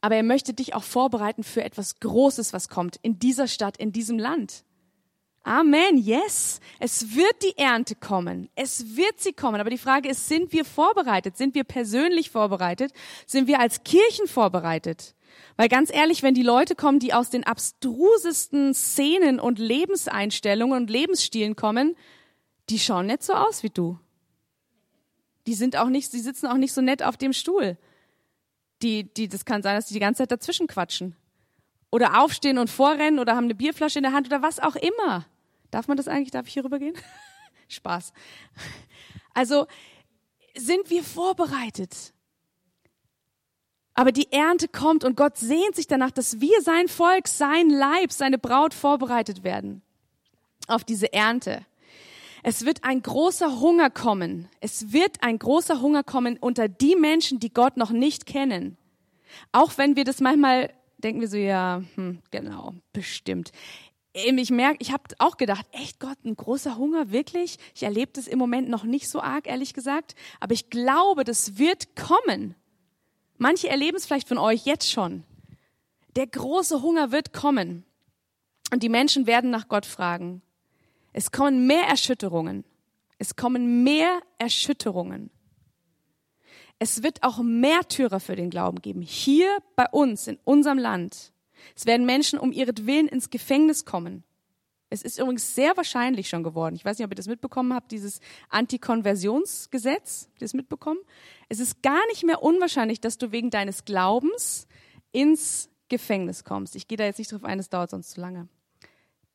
Aber 0.01 0.17
er 0.17 0.23
möchte 0.23 0.55
dich 0.55 0.75
auch 0.75 0.83
vorbereiten 0.83 1.43
für 1.43 1.63
etwas 1.63 2.01
Großes, 2.01 2.53
was 2.53 2.69
kommt 2.69 2.99
in 3.03 3.19
dieser 3.19 3.49
Stadt, 3.49 3.77
in 3.77 3.93
diesem 3.93 4.19
Land. 4.19 4.65
Amen, 5.43 5.97
yes. 5.97 6.61
Es 6.79 7.15
wird 7.15 7.43
die 7.43 7.57
Ernte 7.57 7.95
kommen. 7.95 8.51
Es 8.55 8.97
wird 8.97 9.21
sie 9.21 9.33
kommen. 9.33 9.61
Aber 9.61 9.71
die 9.71 9.79
Frage 9.79 10.09
ist, 10.09 10.29
sind 10.29 10.53
wir 10.53 10.65
vorbereitet? 10.65 11.37
Sind 11.37 11.55
wir 11.55 11.65
persönlich 11.65 12.31
vorbereitet? 12.31 12.93
Sind 13.27 13.47
wir 13.47 13.59
als 13.59 13.83
Kirchen 13.83 14.27
vorbereitet? 14.27 15.15
Weil 15.57 15.69
ganz 15.69 15.93
ehrlich, 15.93 16.23
wenn 16.23 16.35
die 16.35 16.43
Leute 16.43 16.75
kommen, 16.75 16.99
die 16.99 17.15
aus 17.15 17.31
den 17.31 17.45
abstrusesten 17.45 18.75
Szenen 18.75 19.41
und 19.41 19.59
Lebenseinstellungen 19.59 20.83
und 20.83 20.91
Lebensstilen 20.91 21.57
kommen, 21.57 21.97
die 22.69 22.79
schauen 22.79 23.07
nicht 23.07 23.23
so 23.23 23.33
aus 23.33 23.63
wie 23.63 23.71
du. 23.71 23.99
Die 25.47 25.55
sind 25.55 25.77
auch 25.77 25.89
nicht, 25.89 26.13
die 26.13 26.21
sitzen 26.21 26.47
auch 26.47 26.57
nicht 26.57 26.73
so 26.73 26.83
nett 26.83 27.03
auf 27.03 27.17
dem 27.17 27.33
Stuhl. 27.33 27.79
Die, 28.83 29.05
die, 29.05 29.29
das 29.29 29.45
kann 29.45 29.63
sein, 29.63 29.77
dass 29.77 29.87
die 29.87 29.95
die 29.95 30.01
ganze 30.01 30.19
Zeit 30.19 30.33
dazwischen 30.33 30.67
quatschen 30.67 31.17
oder 31.91 32.23
aufstehen 32.23 32.59
und 32.59 32.71
vorrennen 32.71 33.19
oder 33.19 33.37
haben 33.37 33.45
eine 33.45 33.55
Bierflasche 33.55 33.99
in 33.99 34.05
der 34.05 34.13
Hand 34.13 34.27
oder 34.27 34.43
was 34.43 34.59
auch 34.59 34.77
immer. 34.77 35.27
Darf 35.71 35.89
man 35.89 35.97
das 35.97 36.09
eigentlich? 36.09 36.31
Darf 36.31 36.47
ich 36.47 36.55
hier 36.55 36.65
rübergehen? 36.65 36.95
Spaß. 37.69 38.13
Also 39.35 39.67
sind 40.57 40.91
wir 40.91 41.03
vorbereitet. 41.03 42.13
Aber 43.95 44.13
die 44.13 44.33
Ernte 44.33 44.69
kommt 44.69 45.05
und 45.05 45.17
Gott 45.17 45.37
sehnt 45.37 45.77
sich 45.77 45.87
danach, 45.87 46.11
dass 46.11 46.41
wir 46.41 46.63
sein 46.63 46.89
Volk, 46.89 47.29
sein 47.29 47.69
Leib, 47.69 48.13
seine 48.13 48.39
Braut 48.39 48.73
vorbereitet 48.73 49.45
werden 49.45 49.83
auf 50.69 50.85
diese 50.85 51.13
Ernte. 51.13 51.67
Es 52.43 52.65
wird 52.65 52.85
ein 52.85 53.03
großer 53.03 53.61
Hunger 53.61 53.91
kommen. 53.91 54.49
Es 54.61 54.93
wird 54.93 55.23
ein 55.23 55.39
großer 55.39 55.81
Hunger 55.81 56.03
kommen 56.03 56.39
unter 56.39 56.69
die 56.69 56.97
Menschen, 56.97 57.39
die 57.39 57.53
Gott 57.53 57.77
noch 57.77 57.91
nicht 57.91 58.27
kennen. 58.27 58.77
Auch 59.53 59.79
wenn 59.79 59.97
wir 59.97 60.05
das 60.05 60.21
manchmal 60.21 60.71
denken 61.01 61.21
wir 61.21 61.29
so, 61.29 61.37
ja, 61.37 61.83
hm, 61.95 62.21
genau, 62.31 62.75
bestimmt. 62.93 63.53
Ich 64.13 64.51
merke, 64.51 64.79
ich 64.81 64.93
habe 64.93 65.05
auch 65.19 65.37
gedacht, 65.37 65.67
echt 65.73 66.01
Gott, 66.01 66.19
ein 66.25 66.37
großer 66.37 66.77
Hunger, 66.77 67.13
wirklich? 67.13 67.59
Ich 67.75 67.85
erlebe 67.85 68.11
das 68.13 68.27
im 68.27 68.39
Moment 68.39 68.69
noch 68.69 68.83
nicht 68.83 69.09
so 69.09 69.21
arg, 69.21 69.47
ehrlich 69.47 69.73
gesagt. 69.73 70.17
Aber 70.41 70.53
ich 70.53 70.69
glaube, 70.69 71.25
das 71.25 71.59
wird 71.59 71.95
kommen. 71.95 72.57
Manche 73.39 73.69
erleben 73.69 73.97
es 73.97 74.07
vielleicht 74.07 74.29
von 74.29 74.39
euch 74.39 74.67
jetzt 74.67 74.91
schon. 74.91 75.23
Der 76.17 76.27
große 76.27 76.83
Hunger 76.83 77.13
wird 77.13 77.33
kommen. 77.33 77.85
Und 78.73 78.83
die 78.83 78.89
Menschen 78.89 79.27
werden 79.27 79.51
nach 79.51 79.69
Gott 79.69 79.87
fragen. 79.87 80.43
Es 81.13 81.31
kommen 81.31 81.67
mehr 81.67 81.85
Erschütterungen. 81.85 82.65
Es 83.19 83.37
kommen 83.37 83.85
mehr 83.85 84.21
Erschütterungen. 84.39 85.31
Es 86.79 87.03
wird 87.03 87.23
auch 87.23 87.39
Märtyrer 87.43 88.21
für 88.21 88.37
den 88.37 88.49
Glauben 88.49 88.81
geben. 88.81 89.03
Hier 89.03 89.59
bei 89.77 89.85
uns, 89.93 90.27
in 90.27 90.39
unserem 90.45 90.79
Land. 90.79 91.33
Es 91.77 91.85
werden 91.85 92.07
Menschen 92.07 92.39
um 92.39 92.53
ihretwillen 92.53 93.07
ins 93.07 93.29
Gefängnis 93.29 93.85
kommen. 93.85 94.25
Es 94.89 95.03
ist 95.03 95.19
übrigens 95.19 95.55
sehr 95.55 95.77
wahrscheinlich 95.77 96.29
schon 96.29 96.43
geworden. 96.43 96.75
Ich 96.75 96.85
weiß 96.85 96.99
nicht, 96.99 97.05
ob 97.05 97.13
ihr 97.13 97.17
das 97.17 97.29
mitbekommen 97.29 97.75
habt, 97.75 97.93
dieses 97.93 98.21
Antikonversionsgesetz. 98.49 100.29
Habt 100.31 100.41
ihr 100.41 100.47
das 100.47 100.55
mitbekommen? 100.55 100.99
Es 101.49 101.61
ist 101.61 101.83
gar 101.83 102.05
nicht 102.09 102.25
mehr 102.25 102.43
unwahrscheinlich, 102.43 103.01
dass 103.01 103.19
du 103.19 103.31
wegen 103.31 103.51
deines 103.51 103.85
Glaubens 103.85 104.67
ins 105.13 105.69
Gefängnis 105.89 106.45
kommst. 106.45 106.75
Ich 106.75 106.89
gehe 106.89 106.99
da 106.99 107.05
jetzt 107.05 107.19
nicht 107.19 107.31
drauf 107.31 107.45
ein, 107.45 107.59
das 107.59 107.69
dauert 107.69 107.91
sonst 107.91 108.13
zu 108.13 108.21
lange. 108.21 108.49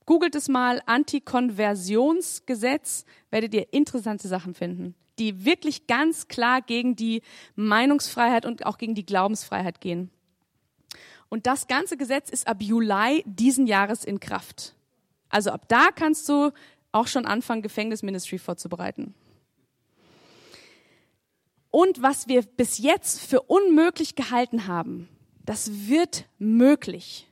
Googelt 0.06 0.36
es 0.36 0.48
mal, 0.48 0.82
Antikonversionsgesetz, 0.86 3.06
werdet 3.32 3.54
ihr 3.54 3.74
interessante 3.74 4.28
Sachen 4.28 4.54
finden 4.54 4.96
die 5.20 5.46
wirklich 5.46 5.88
ganz 5.88 6.28
klar 6.28 6.62
gegen 6.62 6.96
die 6.96 7.22
Meinungsfreiheit 7.56 8.46
und 8.46 8.66
auch 8.66 8.78
gegen 8.78 8.96
die 8.96 9.06
Glaubensfreiheit 9.06 9.82
gehen. 9.82 10.12
Und 11.30 11.48
das 11.48 11.68
ganze 11.68 11.98
Gesetz 11.98 12.30
ist 12.30 12.48
ab 12.48 12.62
Juli 12.62 13.24
diesen 13.26 13.68
Jahres 13.68 14.04
in 14.04 14.20
Kraft. 14.20 14.76
Also 15.30 15.52
ab 15.52 15.68
da 15.68 15.90
kannst 15.94 16.30
du 16.30 16.52
auch 16.92 17.08
schon 17.08 17.26
anfangen, 17.26 17.62
Gefängnisministry 17.62 18.38
vorzubereiten. 18.38 19.14
Und 21.72 22.02
was 22.02 22.28
wir 22.28 22.44
bis 22.44 22.78
jetzt 22.78 23.20
für 23.20 23.42
unmöglich 23.42 24.16
gehalten 24.16 24.68
haben, 24.68 25.10
das 25.44 25.88
wird 25.88 26.26
möglich. 26.38 27.28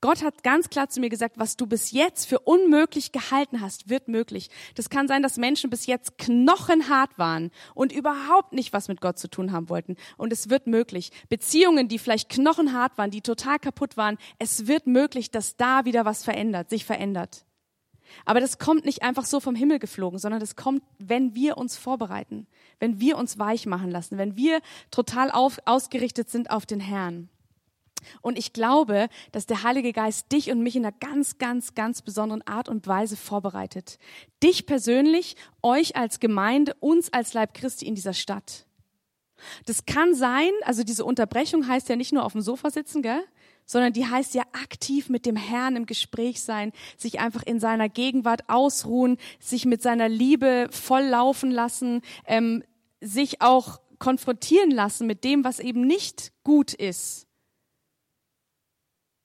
Gott 0.00 0.22
hat 0.24 0.42
ganz 0.42 0.70
klar 0.70 0.88
zu 0.88 0.98
mir 0.98 1.10
gesagt, 1.10 1.38
was 1.38 1.56
du 1.56 1.66
bis 1.66 1.90
jetzt 1.90 2.26
für 2.26 2.38
unmöglich 2.38 3.12
gehalten 3.12 3.60
hast, 3.60 3.90
wird 3.90 4.08
möglich. 4.08 4.48
Das 4.74 4.88
kann 4.88 5.08
sein, 5.08 5.22
dass 5.22 5.36
Menschen 5.36 5.68
bis 5.68 5.86
jetzt 5.86 6.16
knochenhart 6.16 7.18
waren 7.18 7.50
und 7.74 7.92
überhaupt 7.92 8.54
nicht 8.54 8.72
was 8.72 8.88
mit 8.88 9.02
Gott 9.02 9.18
zu 9.18 9.28
tun 9.28 9.52
haben 9.52 9.68
wollten. 9.68 9.96
Und 10.16 10.32
es 10.32 10.48
wird 10.48 10.66
möglich. 10.66 11.10
Beziehungen, 11.28 11.88
die 11.88 11.98
vielleicht 11.98 12.30
knochenhart 12.30 12.96
waren, 12.96 13.10
die 13.10 13.20
total 13.20 13.58
kaputt 13.58 13.98
waren, 13.98 14.16
es 14.38 14.66
wird 14.66 14.86
möglich, 14.86 15.30
dass 15.30 15.56
da 15.56 15.84
wieder 15.84 16.06
was 16.06 16.24
verändert, 16.24 16.70
sich 16.70 16.86
verändert. 16.86 17.44
Aber 18.24 18.40
das 18.40 18.58
kommt 18.58 18.86
nicht 18.86 19.02
einfach 19.02 19.26
so 19.26 19.38
vom 19.38 19.54
Himmel 19.54 19.78
geflogen, 19.78 20.18
sondern 20.18 20.40
das 20.40 20.56
kommt, 20.56 20.82
wenn 20.98 21.34
wir 21.34 21.58
uns 21.58 21.76
vorbereiten, 21.76 22.46
wenn 22.78 23.00
wir 23.00 23.18
uns 23.18 23.38
weich 23.38 23.66
machen 23.66 23.90
lassen, 23.90 24.18
wenn 24.18 24.36
wir 24.36 24.60
total 24.90 25.30
auf, 25.30 25.58
ausgerichtet 25.66 26.30
sind 26.30 26.50
auf 26.50 26.66
den 26.66 26.80
Herrn. 26.80 27.28
Und 28.20 28.38
ich 28.38 28.52
glaube, 28.52 29.08
dass 29.32 29.46
der 29.46 29.62
Heilige 29.62 29.92
Geist 29.92 30.32
dich 30.32 30.50
und 30.50 30.62
mich 30.62 30.76
in 30.76 30.84
einer 30.84 30.96
ganz, 30.98 31.38
ganz, 31.38 31.74
ganz 31.74 32.02
besonderen 32.02 32.46
Art 32.46 32.68
und 32.68 32.86
Weise 32.86 33.16
vorbereitet. 33.16 33.98
Dich 34.42 34.66
persönlich, 34.66 35.36
euch 35.62 35.96
als 35.96 36.20
Gemeinde, 36.20 36.74
uns 36.80 37.12
als 37.12 37.34
Leib 37.34 37.54
Christi 37.54 37.86
in 37.86 37.94
dieser 37.94 38.14
Stadt. 38.14 38.66
Das 39.66 39.86
kann 39.86 40.14
sein, 40.14 40.50
also 40.62 40.84
diese 40.84 41.04
Unterbrechung 41.04 41.66
heißt 41.66 41.88
ja 41.88 41.96
nicht 41.96 42.12
nur 42.12 42.24
auf 42.24 42.32
dem 42.32 42.42
Sofa 42.42 42.70
sitzen, 42.70 43.02
gell? 43.02 43.22
sondern 43.70 43.92
die 43.92 44.06
heißt 44.06 44.34
ja 44.34 44.42
aktiv 44.52 45.08
mit 45.08 45.26
dem 45.26 45.36
Herrn 45.36 45.76
im 45.76 45.86
Gespräch 45.86 46.42
sein, 46.42 46.72
sich 46.96 47.20
einfach 47.20 47.44
in 47.44 47.60
seiner 47.60 47.88
Gegenwart 47.88 48.48
ausruhen, 48.48 49.16
sich 49.38 49.64
mit 49.64 49.80
seiner 49.80 50.08
Liebe 50.08 50.66
volllaufen 50.72 51.52
lassen, 51.52 52.02
ähm, 52.26 52.64
sich 53.00 53.40
auch 53.42 53.80
konfrontieren 54.00 54.72
lassen 54.72 55.06
mit 55.06 55.22
dem, 55.22 55.44
was 55.44 55.60
eben 55.60 55.86
nicht 55.86 56.32
gut 56.42 56.74
ist 56.74 57.29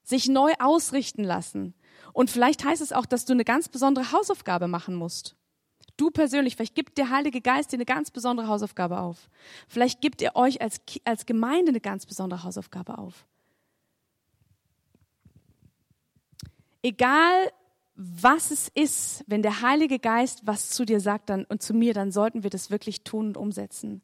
sich 0.05 0.29
neu 0.29 0.53
ausrichten 0.59 1.23
lassen. 1.23 1.73
Und 2.13 2.29
vielleicht 2.29 2.63
heißt 2.63 2.81
es 2.81 2.93
auch, 2.93 3.05
dass 3.05 3.25
du 3.25 3.33
eine 3.33 3.43
ganz 3.43 3.67
besondere 3.67 4.11
Hausaufgabe 4.11 4.67
machen 4.67 4.95
musst. 4.95 5.35
Du 5.97 6.11
persönlich, 6.11 6.55
vielleicht 6.55 6.75
gibt 6.75 6.97
der 6.97 7.09
Heilige 7.09 7.41
Geist 7.41 7.71
dir 7.71 7.77
eine 7.77 7.85
ganz 7.85 8.11
besondere 8.11 8.47
Hausaufgabe 8.47 8.99
auf. 8.99 9.29
Vielleicht 9.67 10.01
gibt 10.01 10.21
er 10.21 10.35
euch 10.35 10.61
als, 10.61 10.81
als 11.05 11.25
Gemeinde 11.25 11.69
eine 11.69 11.81
ganz 11.81 12.05
besondere 12.05 12.43
Hausaufgabe 12.43 12.97
auf. 12.97 13.25
Egal, 16.83 17.51
was 17.95 18.51
es 18.51 18.67
ist, 18.75 19.23
wenn 19.27 19.41
der 19.41 19.61
Heilige 19.61 19.99
Geist 19.99 20.41
was 20.45 20.69
zu 20.69 20.85
dir 20.85 20.99
sagt 20.99 21.29
dann, 21.29 21.45
und 21.45 21.61
zu 21.61 21.73
mir, 21.73 21.93
dann 21.93 22.11
sollten 22.11 22.43
wir 22.43 22.49
das 22.49 22.69
wirklich 22.69 23.03
tun 23.03 23.27
und 23.27 23.37
umsetzen. 23.37 24.01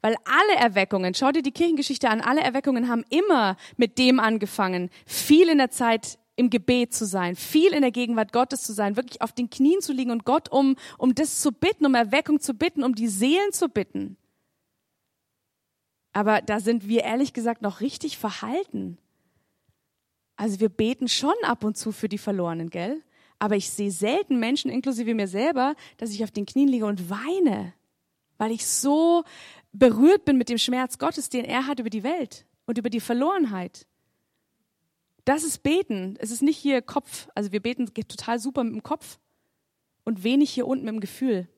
Weil 0.00 0.16
alle 0.24 0.60
Erweckungen, 0.60 1.14
schau 1.14 1.30
dir 1.32 1.42
die 1.42 1.52
Kirchengeschichte 1.52 2.08
an, 2.08 2.20
alle 2.20 2.40
Erweckungen 2.40 2.88
haben 2.88 3.04
immer 3.10 3.56
mit 3.76 3.98
dem 3.98 4.20
angefangen, 4.20 4.90
viel 5.06 5.48
in 5.48 5.58
der 5.58 5.70
Zeit 5.70 6.18
im 6.36 6.48
Gebet 6.48 6.94
zu 6.94 7.04
sein, 7.04 7.36
viel 7.36 7.72
in 7.72 7.82
der 7.82 7.90
Gegenwart 7.90 8.32
Gottes 8.32 8.62
zu 8.62 8.72
sein, 8.72 8.96
wirklich 8.96 9.20
auf 9.20 9.32
den 9.32 9.50
Knien 9.50 9.82
zu 9.82 9.92
liegen 9.92 10.10
und 10.10 10.24
Gott 10.24 10.50
um, 10.50 10.76
um 10.96 11.14
das 11.14 11.40
zu 11.40 11.52
bitten, 11.52 11.84
um 11.84 11.94
Erweckung 11.94 12.40
zu 12.40 12.54
bitten, 12.54 12.82
um 12.82 12.94
die 12.94 13.08
Seelen 13.08 13.52
zu 13.52 13.68
bitten. 13.68 14.16
Aber 16.12 16.40
da 16.40 16.60
sind 16.60 16.88
wir 16.88 17.04
ehrlich 17.04 17.32
gesagt 17.32 17.62
noch 17.62 17.80
richtig 17.80 18.18
verhalten. 18.18 18.98
Also 20.36 20.60
wir 20.60 20.70
beten 20.70 21.08
schon 21.08 21.34
ab 21.42 21.62
und 21.64 21.76
zu 21.76 21.92
für 21.92 22.08
die 22.08 22.18
Verlorenen, 22.18 22.70
gell? 22.70 23.02
Aber 23.38 23.56
ich 23.56 23.70
sehe 23.70 23.90
selten 23.90 24.38
Menschen, 24.38 24.70
inklusive 24.70 25.14
mir 25.14 25.28
selber, 25.28 25.74
dass 25.98 26.10
ich 26.10 26.24
auf 26.24 26.30
den 26.30 26.46
Knien 26.46 26.68
liege 26.68 26.86
und 26.86 27.10
weine, 27.10 27.74
weil 28.38 28.50
ich 28.50 28.66
so 28.66 29.24
berührt 29.72 30.24
bin 30.24 30.36
mit 30.36 30.48
dem 30.48 30.58
Schmerz 30.58 30.98
Gottes, 30.98 31.28
den 31.28 31.44
er 31.44 31.66
hat 31.66 31.80
über 31.80 31.90
die 31.90 32.02
Welt 32.02 32.46
und 32.66 32.78
über 32.78 32.90
die 32.90 33.00
Verlorenheit. 33.00 33.86
Das 35.24 35.44
ist 35.44 35.62
Beten. 35.62 36.16
Es 36.18 36.30
ist 36.30 36.42
nicht 36.42 36.56
hier 36.56 36.82
Kopf. 36.82 37.28
Also 37.34 37.52
wir 37.52 37.60
beten 37.60 37.86
total 37.86 38.38
super 38.38 38.64
mit 38.64 38.74
dem 38.74 38.82
Kopf 38.82 39.18
und 40.04 40.24
wenig 40.24 40.50
hier 40.50 40.66
unten 40.66 40.84
mit 40.84 40.94
dem 40.94 41.00
Gefühl. 41.00 41.48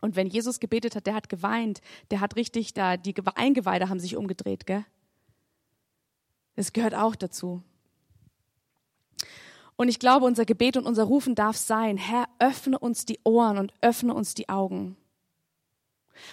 Und 0.00 0.16
wenn 0.16 0.28
Jesus 0.28 0.60
gebetet 0.60 0.94
hat, 0.94 1.06
der 1.06 1.14
hat 1.14 1.28
geweint, 1.28 1.80
der 2.10 2.20
hat 2.20 2.36
richtig 2.36 2.72
da, 2.74 2.96
die 2.96 3.14
Eingeweide 3.34 3.88
haben 3.88 4.00
sich 4.00 4.16
umgedreht, 4.16 4.66
gell? 4.66 4.84
Das 6.56 6.72
gehört 6.72 6.94
auch 6.94 7.14
dazu. 7.14 7.62
Und 9.76 9.88
ich 9.88 10.00
glaube, 10.00 10.26
unser 10.26 10.44
Gebet 10.44 10.76
und 10.76 10.86
unser 10.86 11.04
Rufen 11.04 11.36
darf 11.36 11.56
sein, 11.56 11.96
Herr, 11.96 12.28
öffne 12.40 12.78
uns 12.78 13.06
die 13.06 13.20
Ohren 13.22 13.58
und 13.58 13.72
öffne 13.80 14.12
uns 14.12 14.34
die 14.34 14.48
Augen. 14.48 14.96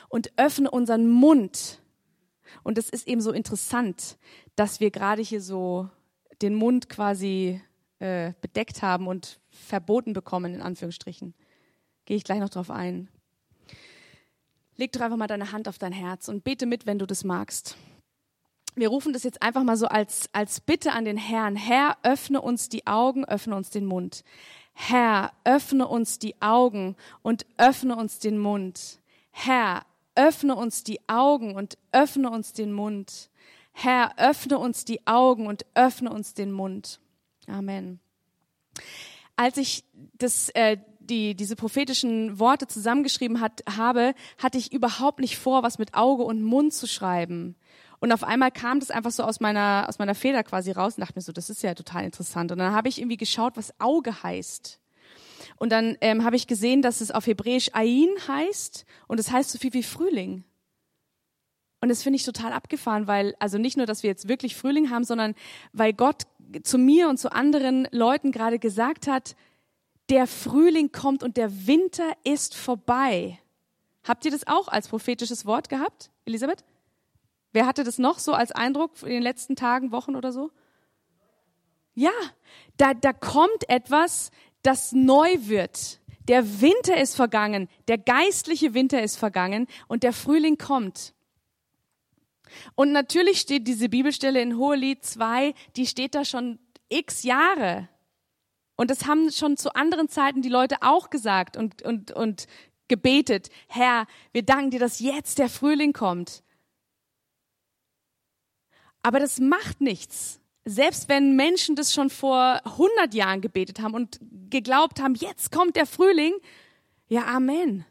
Und 0.09 0.31
öffne 0.37 0.69
unseren 0.71 1.09
Mund. 1.09 1.81
Und 2.63 2.77
es 2.77 2.89
ist 2.89 3.07
eben 3.07 3.21
so 3.21 3.31
interessant, 3.31 4.17
dass 4.55 4.79
wir 4.79 4.91
gerade 4.91 5.21
hier 5.21 5.41
so 5.41 5.89
den 6.41 6.55
Mund 6.55 6.89
quasi 6.89 7.61
äh, 7.99 8.33
bedeckt 8.41 8.81
haben 8.81 9.07
und 9.07 9.39
verboten 9.49 10.13
bekommen, 10.13 10.53
in 10.53 10.61
Anführungsstrichen. 10.61 11.33
Gehe 12.05 12.17
ich 12.17 12.23
gleich 12.23 12.39
noch 12.39 12.49
drauf 12.49 12.69
ein. 12.69 13.09
Leg 14.77 14.91
doch 14.91 15.01
einfach 15.01 15.17
mal 15.17 15.27
deine 15.27 15.51
Hand 15.51 15.67
auf 15.67 15.77
dein 15.77 15.93
Herz 15.93 16.27
und 16.27 16.43
bete 16.43 16.65
mit, 16.65 16.85
wenn 16.85 16.99
du 16.99 17.05
das 17.05 17.23
magst 17.23 17.77
wir 18.75 18.89
rufen 18.89 19.13
das 19.13 19.23
jetzt 19.23 19.41
einfach 19.41 19.63
mal 19.63 19.77
so 19.77 19.87
als, 19.87 20.29
als 20.33 20.59
Bitte 20.59 20.91
an 20.91 21.05
den 21.05 21.17
Herrn. 21.17 21.55
Herr, 21.55 21.97
öffne 22.03 22.41
uns 22.41 22.69
die 22.69 22.85
Augen, 22.85 23.25
öffne 23.25 23.55
uns 23.55 23.69
den 23.69 23.85
Mund. 23.85 24.23
Herr, 24.73 25.31
öffne 25.45 25.87
uns 25.87 26.19
die 26.19 26.41
Augen 26.41 26.95
und 27.21 27.45
öffne 27.57 27.95
uns 27.95 28.19
den 28.19 28.37
Mund. 28.37 28.99
Herr, 29.37 29.85
öffne 30.15 30.55
uns 30.55 30.85
die 30.85 31.01
Augen 31.09 31.55
und 31.55 31.77
öffne 31.91 32.29
uns 32.29 32.53
den 32.53 32.71
Mund. 32.71 33.29
Herr, 33.73 34.17
öffne 34.17 34.57
uns 34.57 34.85
die 34.85 35.05
Augen 35.05 35.47
und 35.47 35.65
öffne 35.75 36.09
uns 36.09 36.33
den 36.33 36.53
Mund. 36.53 37.01
Amen. 37.45 37.99
Als 39.35 39.57
ich 39.57 39.83
das, 40.17 40.47
äh, 40.51 40.77
die, 41.01 41.35
diese 41.35 41.57
prophetischen 41.57 42.39
Worte 42.39 42.65
zusammengeschrieben 42.67 43.41
hat, 43.41 43.61
habe, 43.69 44.15
hatte 44.37 44.57
ich 44.57 44.71
überhaupt 44.71 45.19
nicht 45.19 45.37
vor, 45.37 45.63
was 45.63 45.79
mit 45.79 45.95
Auge 45.95 46.23
und 46.23 46.41
Mund 46.41 46.73
zu 46.73 46.87
schreiben. 46.87 47.57
Und 47.99 48.13
auf 48.13 48.23
einmal 48.23 48.51
kam 48.51 48.79
das 48.79 48.89
einfach 48.89 49.11
so 49.11 49.23
aus 49.23 49.41
meiner, 49.41 49.85
aus 49.89 49.99
meiner 49.99 50.15
Feder 50.15 50.43
quasi 50.43 50.71
raus 50.71 50.95
und 50.95 51.01
dachte 51.01 51.15
mir 51.17 51.21
so, 51.21 51.33
das 51.33 51.49
ist 51.49 51.61
ja 51.61 51.73
total 51.75 52.05
interessant. 52.05 52.53
Und 52.53 52.59
dann 52.59 52.73
habe 52.73 52.87
ich 52.87 52.99
irgendwie 52.99 53.17
geschaut, 53.17 53.57
was 53.57 53.77
Auge 53.81 54.23
heißt. 54.23 54.79
Und 55.57 55.71
dann 55.71 55.97
ähm, 56.01 56.23
habe 56.23 56.35
ich 56.35 56.47
gesehen, 56.47 56.81
dass 56.81 57.01
es 57.01 57.11
auf 57.11 57.27
Hebräisch 57.27 57.69
Ain 57.73 58.09
heißt 58.27 58.85
und 59.07 59.19
es 59.19 59.27
das 59.27 59.33
heißt 59.33 59.51
so 59.51 59.57
viel 59.57 59.73
wie 59.73 59.83
Frühling. 59.83 60.43
Und 61.81 61.89
das 61.89 62.03
finde 62.03 62.17
ich 62.17 62.23
total 62.23 62.53
abgefahren, 62.53 63.07
weil, 63.07 63.35
also 63.39 63.57
nicht 63.57 63.77
nur, 63.77 63.85
dass 63.85 64.01
wir 64.01 64.09
jetzt 64.09 64.27
wirklich 64.27 64.55
Frühling 64.55 64.89
haben, 64.89 65.03
sondern 65.03 65.35
weil 65.71 65.93
Gott 65.93 66.23
zu 66.63 66.77
mir 66.77 67.09
und 67.09 67.17
zu 67.17 67.31
anderen 67.31 67.87
Leuten 67.91 68.31
gerade 68.31 68.59
gesagt 68.59 69.07
hat, 69.07 69.35
der 70.09 70.27
Frühling 70.27 70.91
kommt 70.91 71.23
und 71.23 71.37
der 71.37 71.67
Winter 71.67 72.11
ist 72.23 72.55
vorbei. 72.55 73.39
Habt 74.03 74.25
ihr 74.25 74.31
das 74.31 74.47
auch 74.47 74.67
als 74.67 74.87
prophetisches 74.87 75.45
Wort 75.45 75.69
gehabt, 75.69 76.11
Elisabeth? 76.25 76.63
Wer 77.51 77.65
hatte 77.65 77.83
das 77.83 77.97
noch 77.97 78.19
so 78.19 78.33
als 78.33 78.51
Eindruck 78.51 78.91
in 79.01 79.09
den 79.09 79.23
letzten 79.23 79.55
Tagen, 79.55 79.91
Wochen 79.91 80.15
oder 80.15 80.31
so? 80.31 80.51
Ja, 81.93 82.11
da, 82.77 82.93
da 82.93 83.13
kommt 83.13 83.69
etwas, 83.69 84.29
das 84.65 84.91
neu 84.91 85.35
wird. 85.39 85.99
Der 86.27 86.61
Winter 86.61 86.97
ist 86.97 87.15
vergangen, 87.15 87.69
der 87.87 87.97
geistliche 87.97 88.73
Winter 88.73 89.01
ist 89.01 89.17
vergangen 89.17 89.67
und 89.87 90.03
der 90.03 90.13
Frühling 90.13 90.57
kommt. 90.57 91.13
Und 92.73 92.91
natürlich 92.91 93.39
steht 93.39 93.67
diese 93.67 93.89
Bibelstelle 93.89 94.41
in 94.41 94.57
Hohelied 94.57 95.03
2, 95.03 95.53
die 95.75 95.85
steht 95.85 96.15
da 96.15 96.25
schon 96.25 96.59
x 96.89 97.23
Jahre. 97.23 97.89
Und 98.75 98.89
das 98.91 99.05
haben 99.05 99.31
schon 99.31 99.57
zu 99.57 99.73
anderen 99.75 100.09
Zeiten 100.09 100.41
die 100.41 100.49
Leute 100.49 100.77
auch 100.81 101.09
gesagt 101.09 101.57
und, 101.57 101.81
und, 101.81 102.11
und 102.11 102.47
gebetet. 102.87 103.49
Herr, 103.67 104.07
wir 104.31 104.43
danken 104.43 104.71
dir, 104.71 104.79
dass 104.79 104.99
jetzt 104.99 105.39
der 105.39 105.49
Frühling 105.49 105.93
kommt. 105.93 106.43
Aber 109.01 109.19
das 109.19 109.39
macht 109.39 109.81
nichts. 109.81 110.39
Selbst 110.65 111.09
wenn 111.09 111.35
Menschen 111.35 111.75
das 111.75 111.93
schon 111.93 112.09
vor 112.09 112.59
100 112.65 113.13
Jahren 113.13 113.41
gebetet 113.41 113.79
haben 113.79 113.93
und 113.93 114.19
geglaubt 114.49 114.99
haben, 114.99 115.13
jetzt 115.13 115.51
kommt 115.51 115.75
der 115.75 115.85
Frühling, 115.85 116.33
ja, 117.07 117.25
Amen. 117.25 117.85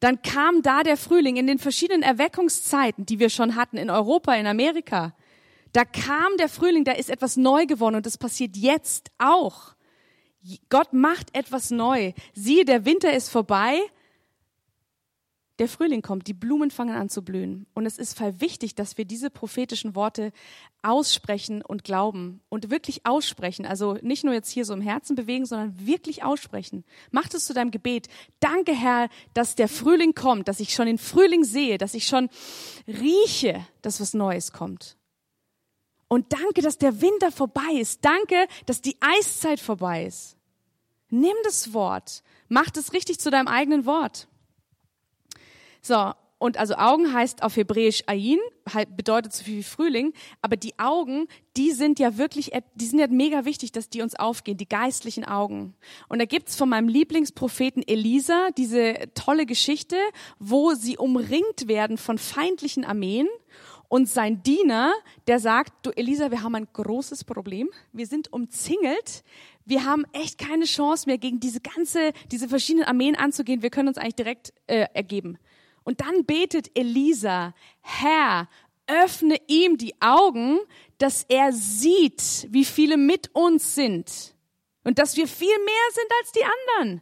Dann 0.00 0.22
kam 0.22 0.62
da 0.62 0.82
der 0.82 0.96
Frühling 0.96 1.36
in 1.36 1.46
den 1.46 1.58
verschiedenen 1.58 2.02
Erweckungszeiten, 2.02 3.06
die 3.06 3.18
wir 3.18 3.30
schon 3.30 3.56
hatten 3.56 3.78
in 3.78 3.90
Europa, 3.90 4.34
in 4.34 4.46
Amerika. 4.46 5.14
Da 5.72 5.84
kam 5.84 6.36
der 6.38 6.48
Frühling, 6.48 6.84
da 6.84 6.92
ist 6.92 7.10
etwas 7.10 7.36
neu 7.36 7.66
geworden 7.66 7.96
und 7.96 8.06
das 8.06 8.18
passiert 8.18 8.56
jetzt 8.56 9.10
auch. 9.18 9.74
Gott 10.68 10.92
macht 10.92 11.34
etwas 11.34 11.70
neu. 11.70 12.12
Siehe, 12.32 12.64
der 12.64 12.84
Winter 12.84 13.12
ist 13.12 13.28
vorbei 13.28 13.80
der 15.58 15.68
Frühling 15.68 16.02
kommt, 16.02 16.26
die 16.28 16.34
Blumen 16.34 16.70
fangen 16.70 16.94
an 16.94 17.08
zu 17.08 17.22
blühen. 17.22 17.66
Und 17.74 17.84
es 17.86 17.98
ist 17.98 18.16
voll 18.16 18.40
wichtig, 18.40 18.74
dass 18.74 18.96
wir 18.96 19.04
diese 19.04 19.28
prophetischen 19.28 19.96
Worte 19.96 20.32
aussprechen 20.82 21.62
und 21.62 21.82
glauben 21.82 22.40
und 22.48 22.70
wirklich 22.70 23.04
aussprechen. 23.04 23.66
Also 23.66 23.94
nicht 24.02 24.24
nur 24.24 24.34
jetzt 24.34 24.50
hier 24.50 24.64
so 24.64 24.72
im 24.72 24.80
Herzen 24.80 25.16
bewegen, 25.16 25.46
sondern 25.46 25.84
wirklich 25.84 26.22
aussprechen. 26.22 26.84
Mach 27.10 27.26
es 27.32 27.44
zu 27.44 27.54
deinem 27.54 27.72
Gebet. 27.72 28.08
Danke, 28.38 28.72
Herr, 28.72 29.08
dass 29.34 29.56
der 29.56 29.68
Frühling 29.68 30.14
kommt, 30.14 30.46
dass 30.46 30.60
ich 30.60 30.72
schon 30.72 30.86
den 30.86 30.98
Frühling 30.98 31.42
sehe, 31.42 31.76
dass 31.76 31.94
ich 31.94 32.06
schon 32.06 32.28
rieche, 32.86 33.66
dass 33.82 34.00
was 34.00 34.14
Neues 34.14 34.52
kommt. 34.52 34.96
Und 36.06 36.32
danke, 36.32 36.62
dass 36.62 36.78
der 36.78 37.00
Winter 37.02 37.32
vorbei 37.32 37.72
ist. 37.74 38.04
Danke, 38.04 38.46
dass 38.66 38.80
die 38.80 38.96
Eiszeit 39.00 39.60
vorbei 39.60 40.06
ist. 40.06 40.36
Nimm 41.10 41.36
das 41.44 41.72
Wort. 41.72 42.22
Mach 42.48 42.68
es 42.76 42.92
richtig 42.92 43.18
zu 43.18 43.30
deinem 43.30 43.48
eigenen 43.48 43.84
Wort. 43.84 44.28
So, 45.80 46.12
und 46.38 46.56
also 46.56 46.74
Augen 46.74 47.12
heißt 47.12 47.42
auf 47.42 47.56
Hebräisch 47.56 48.04
Ain, 48.06 48.38
halt 48.72 48.96
bedeutet 48.96 49.32
so 49.32 49.42
viel 49.42 49.58
wie 49.58 49.62
Frühling, 49.64 50.12
aber 50.40 50.56
die 50.56 50.78
Augen, 50.78 51.26
die 51.56 51.72
sind 51.72 51.98
ja 51.98 52.16
wirklich, 52.16 52.52
die 52.76 52.86
sind 52.86 53.00
ja 53.00 53.08
mega 53.08 53.44
wichtig, 53.44 53.72
dass 53.72 53.88
die 53.88 54.02
uns 54.02 54.14
aufgehen, 54.14 54.56
die 54.56 54.68
geistlichen 54.68 55.24
Augen. 55.24 55.74
Und 56.08 56.20
da 56.20 56.26
gibt's 56.26 56.54
von 56.54 56.68
meinem 56.68 56.88
Lieblingspropheten 56.88 57.82
Elisa 57.86 58.50
diese 58.56 58.94
tolle 59.14 59.46
Geschichte, 59.46 59.96
wo 60.38 60.74
sie 60.74 60.96
umringt 60.96 61.66
werden 61.66 61.98
von 61.98 62.18
feindlichen 62.18 62.84
Armeen 62.84 63.26
und 63.88 64.08
sein 64.08 64.42
Diener, 64.42 64.92
der 65.26 65.40
sagt, 65.40 65.86
du 65.86 65.90
Elisa, 65.90 66.30
wir 66.30 66.42
haben 66.42 66.54
ein 66.54 66.68
großes 66.72 67.24
Problem, 67.24 67.70
wir 67.92 68.06
sind 68.06 68.32
umzingelt, 68.32 69.24
wir 69.64 69.84
haben 69.84 70.04
echt 70.12 70.38
keine 70.38 70.66
Chance 70.66 71.08
mehr 71.08 71.18
gegen 71.18 71.40
diese 71.40 71.60
ganze, 71.60 72.12
diese 72.30 72.48
verschiedenen 72.48 72.86
Armeen 72.86 73.16
anzugehen, 73.16 73.62
wir 73.62 73.70
können 73.70 73.88
uns 73.88 73.98
eigentlich 73.98 74.14
direkt 74.14 74.52
äh, 74.66 74.86
ergeben. 74.94 75.38
Und 75.88 76.02
dann 76.02 76.26
betet 76.26 76.70
Elisa, 76.76 77.54
Herr, 77.80 78.46
öffne 78.86 79.38
ihm 79.46 79.78
die 79.78 79.94
Augen, 80.02 80.58
dass 80.98 81.24
er 81.30 81.50
sieht, 81.54 82.46
wie 82.50 82.66
viele 82.66 82.98
mit 82.98 83.34
uns 83.34 83.74
sind 83.74 84.34
und 84.84 84.98
dass 84.98 85.16
wir 85.16 85.26
viel 85.26 85.48
mehr 85.48 85.88
sind 85.94 86.06
als 86.20 86.32
die 86.32 86.44
anderen. 86.44 87.00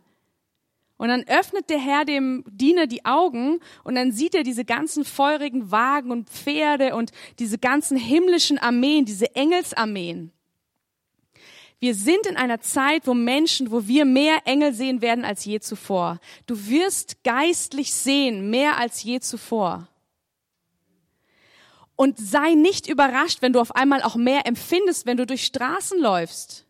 Und 0.98 1.08
dann 1.08 1.24
öffnet 1.24 1.68
der 1.68 1.80
Herr 1.80 2.04
dem 2.04 2.44
Diener 2.46 2.86
die 2.86 3.04
Augen 3.04 3.58
und 3.82 3.96
dann 3.96 4.12
sieht 4.12 4.36
er 4.36 4.44
diese 4.44 4.64
ganzen 4.64 5.04
feurigen 5.04 5.72
Wagen 5.72 6.12
und 6.12 6.30
Pferde 6.30 6.94
und 6.94 7.10
diese 7.40 7.58
ganzen 7.58 7.96
himmlischen 7.96 8.56
Armeen, 8.56 9.04
diese 9.04 9.34
Engelsarmeen. 9.34 10.30
Wir 11.78 11.94
sind 11.94 12.26
in 12.26 12.36
einer 12.36 12.60
Zeit, 12.60 13.06
wo 13.06 13.12
Menschen, 13.12 13.70
wo 13.70 13.86
wir 13.86 14.06
mehr 14.06 14.40
Engel 14.46 14.72
sehen 14.72 15.02
werden 15.02 15.24
als 15.24 15.44
je 15.44 15.60
zuvor. 15.60 16.20
Du 16.46 16.68
wirst 16.68 17.22
geistlich 17.22 17.92
sehen, 17.92 18.48
mehr 18.48 18.78
als 18.78 19.02
je 19.02 19.20
zuvor. 19.20 19.88
Und 21.94 22.18
sei 22.18 22.54
nicht 22.54 22.88
überrascht, 22.88 23.42
wenn 23.42 23.52
du 23.52 23.60
auf 23.60 23.74
einmal 23.74 24.02
auch 24.02 24.16
mehr 24.16 24.46
empfindest, 24.46 25.06
wenn 25.06 25.16
du 25.16 25.26
durch 25.26 25.44
Straßen 25.44 26.00
läufst. 26.00 26.66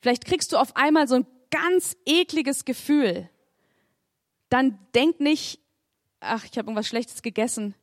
Vielleicht 0.00 0.24
kriegst 0.24 0.52
du 0.52 0.56
auf 0.56 0.76
einmal 0.76 1.06
so 1.06 1.16
ein 1.16 1.26
ganz 1.50 1.96
ekliges 2.06 2.64
Gefühl, 2.64 3.28
dann 4.48 4.78
denk 4.94 5.20
nicht, 5.20 5.60
ach, 6.20 6.44
ich 6.44 6.52
habe 6.52 6.66
irgendwas 6.66 6.88
Schlechtes 6.88 7.22
gegessen. 7.22 7.74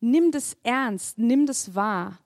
Nimm 0.00 0.32
das 0.32 0.56
ernst, 0.62 1.18
nimm 1.18 1.46
das 1.46 1.74
wahr 1.74 2.18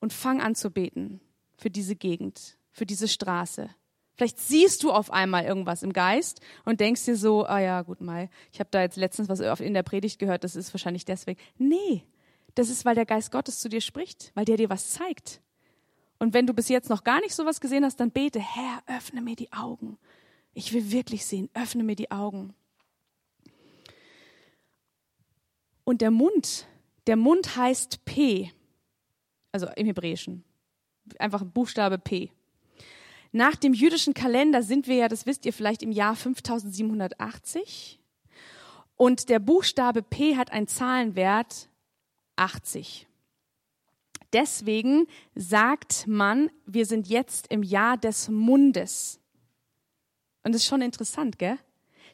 und 0.00 0.14
fang 0.14 0.40
an 0.40 0.54
zu 0.54 0.70
beten 0.70 1.20
für 1.58 1.70
diese 1.70 1.96
Gegend, 1.96 2.56
für 2.70 2.86
diese 2.86 3.08
Straße. 3.08 3.68
Vielleicht 4.14 4.40
siehst 4.40 4.82
du 4.82 4.90
auf 4.90 5.12
einmal 5.12 5.44
irgendwas 5.44 5.82
im 5.82 5.92
Geist 5.92 6.40
und 6.64 6.80
denkst 6.80 7.04
dir 7.04 7.16
so, 7.16 7.44
ah 7.44 7.60
ja, 7.60 7.82
gut 7.82 8.00
mal, 8.00 8.30
ich 8.50 8.58
habe 8.58 8.70
da 8.70 8.80
jetzt 8.80 8.96
letztens 8.96 9.28
was 9.28 9.60
in 9.60 9.74
der 9.74 9.82
Predigt 9.82 10.18
gehört, 10.18 10.42
das 10.42 10.56
ist 10.56 10.72
wahrscheinlich 10.72 11.04
deswegen. 11.04 11.38
Nee, 11.56 12.02
das 12.54 12.70
ist, 12.70 12.84
weil 12.84 12.96
der 12.96 13.06
Geist 13.06 13.30
Gottes 13.30 13.60
zu 13.60 13.68
dir 13.68 13.80
spricht, 13.80 14.32
weil 14.34 14.44
der 14.44 14.56
dir 14.56 14.70
was 14.70 14.90
zeigt. 14.90 15.40
Und 16.18 16.34
wenn 16.34 16.46
du 16.46 16.54
bis 16.54 16.68
jetzt 16.68 16.90
noch 16.90 17.04
gar 17.04 17.20
nicht 17.20 17.34
sowas 17.34 17.60
gesehen 17.60 17.84
hast, 17.84 18.00
dann 18.00 18.10
bete, 18.10 18.40
Herr, 18.40 18.82
öffne 18.86 19.20
mir 19.20 19.36
die 19.36 19.52
Augen. 19.52 19.98
Ich 20.52 20.72
will 20.72 20.90
wirklich 20.90 21.24
sehen, 21.24 21.48
öffne 21.54 21.84
mir 21.84 21.94
die 21.94 22.10
Augen. 22.10 22.54
Und 25.84 26.00
der 26.00 26.10
Mund, 26.10 26.66
der 27.06 27.16
Mund 27.16 27.56
heißt 27.56 28.04
P, 28.04 28.50
also 29.52 29.68
im 29.76 29.86
Hebräischen. 29.86 30.44
Einfach 31.18 31.44
Buchstabe 31.44 31.98
P. 31.98 32.30
Nach 33.32 33.56
dem 33.56 33.74
jüdischen 33.74 34.14
Kalender 34.14 34.62
sind 34.62 34.86
wir 34.86 34.96
ja, 34.96 35.08
das 35.08 35.26
wisst 35.26 35.44
ihr 35.44 35.52
vielleicht, 35.52 35.82
im 35.82 35.92
Jahr 35.92 36.16
5780. 36.16 38.00
Und 38.96 39.28
der 39.28 39.38
Buchstabe 39.38 40.02
P 40.02 40.36
hat 40.36 40.50
einen 40.50 40.66
Zahlenwert 40.66 41.68
80. 42.36 43.06
Deswegen 44.32 45.06
sagt 45.34 46.06
man, 46.06 46.50
wir 46.66 46.84
sind 46.84 47.08
jetzt 47.08 47.46
im 47.48 47.62
Jahr 47.62 47.96
des 47.96 48.28
Mundes. 48.28 49.20
Und 50.42 50.54
das 50.54 50.62
ist 50.62 50.68
schon 50.68 50.82
interessant, 50.82 51.38
gell? 51.38 51.58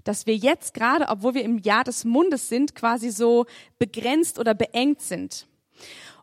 Dass 0.04 0.26
wir 0.26 0.36
jetzt 0.36 0.74
gerade, 0.74 1.08
obwohl 1.08 1.34
wir 1.34 1.42
im 1.42 1.58
Jahr 1.58 1.84
des 1.84 2.04
Mundes 2.04 2.48
sind, 2.48 2.74
quasi 2.74 3.10
so 3.10 3.46
begrenzt 3.78 4.38
oder 4.38 4.54
beengt 4.54 5.00
sind. 5.00 5.46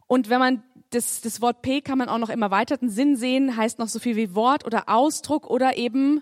Und 0.08 0.30
wenn 0.30 0.40
man 0.40 0.64
das, 0.92 1.22
das 1.22 1.42
Wort 1.42 1.62
P 1.62 1.82
kann 1.82 1.98
man 1.98 2.10
auch 2.10 2.18
noch 2.18 2.30
im 2.30 2.42
erweiterten 2.42 2.90
Sinn 2.90 3.16
sehen, 3.16 3.56
heißt 3.58 3.80
noch 3.80 3.88
so 3.88 4.00
viel 4.00 4.16
wie 4.16 4.36
Wort 4.36 4.66
oder 4.66 4.88
Ausdruck 4.88 5.50
oder 5.50 5.78
eben 5.78 6.22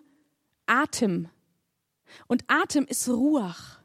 Atem. 0.65 1.29
Und 2.27 2.43
Atem 2.47 2.85
ist 2.85 3.07
Ruach. 3.09 3.79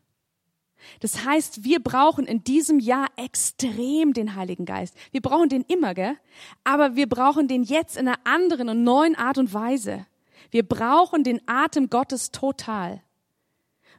Das 1.01 1.25
heißt, 1.25 1.64
wir 1.64 1.83
brauchen 1.83 2.27
in 2.27 2.44
diesem 2.44 2.79
Jahr 2.79 3.09
extrem 3.16 4.12
den 4.12 4.37
Heiligen 4.37 4.66
Geist. 4.66 4.94
Wir 5.12 5.23
brauchen 5.23 5.49
den 5.49 5.62
immer, 5.62 5.94
gell? 5.94 6.16
Aber 6.62 6.94
wir 6.94 7.09
brauchen 7.09 7.49
den 7.49 7.62
jetzt 7.62 7.97
in 7.97 8.07
einer 8.07 8.18
anderen 8.25 8.68
und 8.68 8.85
neuen 8.85 9.14
Art 9.14 9.38
und 9.38 9.55
Weise. 9.55 10.07
Wir 10.51 10.62
brauchen 10.62 11.25
den 11.25 11.40
Atem 11.47 11.88
Gottes 11.88 12.31
total. 12.31 13.03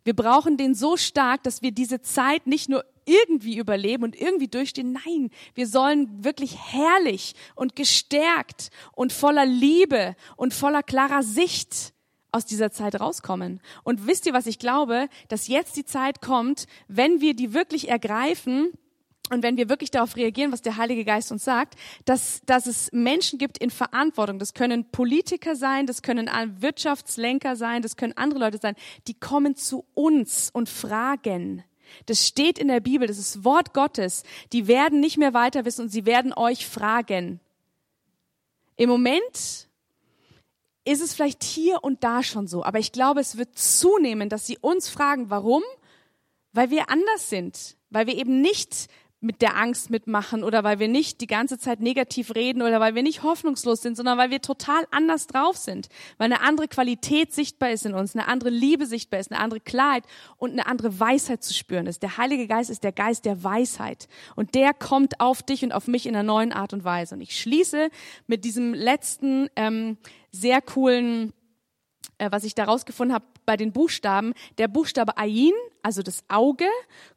Wir 0.04 0.16
brauchen 0.16 0.58
den 0.58 0.76
so 0.76 0.98
stark, 0.98 1.42
dass 1.44 1.64
wir 1.64 1.72
diese 1.72 2.02
Zeit 2.02 2.46
nicht 2.46 2.70
nur 2.70 2.86
irgendwie 3.06 3.58
überleben 3.58 4.04
und 4.04 4.20
irgendwie 4.20 4.48
durchstehen. 4.48 4.92
Nein, 5.06 5.30
wir 5.54 5.68
sollen 5.68 6.24
wirklich 6.24 6.58
herrlich 6.58 7.36
und 7.56 7.76
gestärkt 7.76 8.70
und 8.94 9.14
voller 9.14 9.46
Liebe 9.46 10.16
und 10.36 10.54
voller 10.54 10.84
klarer 10.84 11.24
Sicht 11.24 11.94
aus 12.32 12.46
dieser 12.46 12.72
Zeit 12.72 13.00
rauskommen. 13.00 13.62
Und 13.84 14.08
wisst 14.08 14.26
ihr, 14.26 14.34
was 14.34 14.46
ich 14.46 14.60
glaube? 14.60 15.08
Dass 15.30 15.48
jetzt 15.48 15.78
die 15.78 15.86
Zeit 15.86 16.22
kommt, 16.22 16.66
wenn 16.88 17.22
wir 17.22 17.34
die 17.34 17.54
wirklich 17.54 17.88
ergreifen, 17.88 18.74
und 19.32 19.42
wenn 19.42 19.58
wir 19.58 19.70
wirklich 19.70 19.90
darauf 19.90 20.16
reagieren, 20.16 20.52
was 20.52 20.62
der 20.62 20.78
Heilige 20.78 21.04
Geist 21.04 21.32
uns 21.32 21.44
sagt, 21.44 21.76
dass, 22.06 22.42
dass 22.46 22.68
es 22.68 22.92
Menschen 22.92 23.40
gibt 23.40 23.58
in 23.58 23.72
Verantwortung, 23.72 24.38
das 24.38 24.54
können 24.54 24.92
Politiker 24.92 25.56
sein, 25.56 25.88
das 25.88 26.04
können 26.04 26.30
Wirtschaftslenker 26.60 27.56
sein, 27.56 27.82
das 27.82 27.96
können 27.96 28.14
andere 28.18 28.42
Leute 28.42 28.60
sein, 28.62 28.76
die 29.08 29.16
kommen 29.16 29.56
zu 29.56 29.86
uns 29.96 30.52
und 30.54 30.70
fragen, 30.70 31.64
das 32.06 32.26
steht 32.26 32.60
in 32.60 32.68
der 32.68 32.80
Bibel, 32.80 33.08
das 33.08 33.18
ist 33.18 33.44
Wort 33.44 33.74
Gottes. 33.74 34.24
Die 34.54 34.68
werden 34.68 35.00
nicht 35.00 35.18
mehr 35.18 35.34
weiter 35.34 35.66
wissen 35.66 35.84
und 35.84 35.90
sie 35.90 36.06
werden 36.06 36.34
euch 36.34 36.66
fragen. 36.66 37.40
Im 38.76 38.90
Moment 38.90 39.68
ist 40.86 41.02
es 41.02 41.14
vielleicht 41.14 41.44
hier 41.44 41.84
und 41.84 42.04
da 42.04 42.22
schon 42.24 42.48
so, 42.48 42.64
aber 42.64 42.80
ich 42.80 42.92
glaube, 42.92 43.20
es 43.20 43.38
wird 43.38 43.58
zunehmen, 43.58 44.30
dass 44.30 44.46
sie 44.46 44.58
uns 44.60 44.88
fragen, 44.88 45.30
warum? 45.30 45.64
Weil 46.54 46.70
wir 46.70 46.90
anders 46.90 47.30
sind, 47.30 47.76
weil 47.90 48.08
wir 48.08 48.16
eben 48.16 48.42
nicht 48.42 48.88
mit 49.26 49.42
der 49.42 49.58
Angst 49.58 49.90
mitmachen 49.90 50.44
oder 50.44 50.64
weil 50.64 50.80
wir 50.80 50.88
nicht 50.88 51.20
die 51.20 51.28
ganze 51.28 51.58
Zeit 51.58 51.80
negativ 51.80 52.36
reden 52.36 52.62
oder 52.62 52.80
weil 52.80 52.96
wir 52.96 53.04
nicht 53.04 53.24
hoffnungslos 53.24 53.82
sind, 53.82 53.98
sondern 53.98 54.18
weil 54.18 54.30
wir 54.30 54.42
total 54.42 54.86
anders 54.92 55.28
drauf 55.28 55.58
sind, 55.58 55.90
weil 56.18 56.26
eine 56.26 56.42
andere 56.42 56.68
Qualität 56.68 57.34
sichtbar 57.34 57.72
ist 57.72 57.86
in 57.86 57.94
uns, 57.94 58.16
eine 58.16 58.28
andere 58.28 58.52
Liebe 58.52 58.86
sichtbar 58.86 59.20
ist, 59.20 59.32
eine 59.32 59.42
andere 59.42 59.60
Klarheit 59.60 60.04
und 60.38 60.52
eine 60.52 60.68
andere 60.68 61.00
Weisheit 61.00 61.44
zu 61.44 61.54
spüren 61.54 61.88
ist. 61.88 62.04
Der 62.04 62.18
Heilige 62.18 62.48
Geist 62.48 62.70
ist 62.70 62.84
der 62.84 62.92
Geist 62.92 63.26
der 63.26 63.44
Weisheit 63.44 64.08
und 64.36 64.56
der 64.56 64.74
kommt 64.74 65.20
auf 65.20 65.42
dich 65.42 65.64
und 65.64 65.72
auf 65.72 65.88
mich 65.88 66.06
in 66.06 66.16
einer 66.16 66.24
neuen 66.24 66.54
Art 66.54 66.74
und 66.74 66.84
Weise. 66.84 67.16
Und 67.16 67.22
ich 67.22 67.40
schließe 67.40 67.90
mit 68.28 68.46
diesem 68.46 68.74
letzten 68.74 69.50
ähm, 69.56 69.98
sehr 70.32 70.62
coolen 70.62 71.34
äh, 72.18 72.32
was 72.32 72.44
ich 72.44 72.56
da 72.56 72.66
rausgefunden 72.66 73.14
habe 73.14 73.26
bei 73.46 73.58
den 73.58 73.72
Buchstaben, 73.72 74.34
der 74.58 74.68
Buchstabe 74.68 75.18
Ain, 75.18 75.52
also 75.86 76.02
das 76.02 76.24
Auge, 76.30 76.66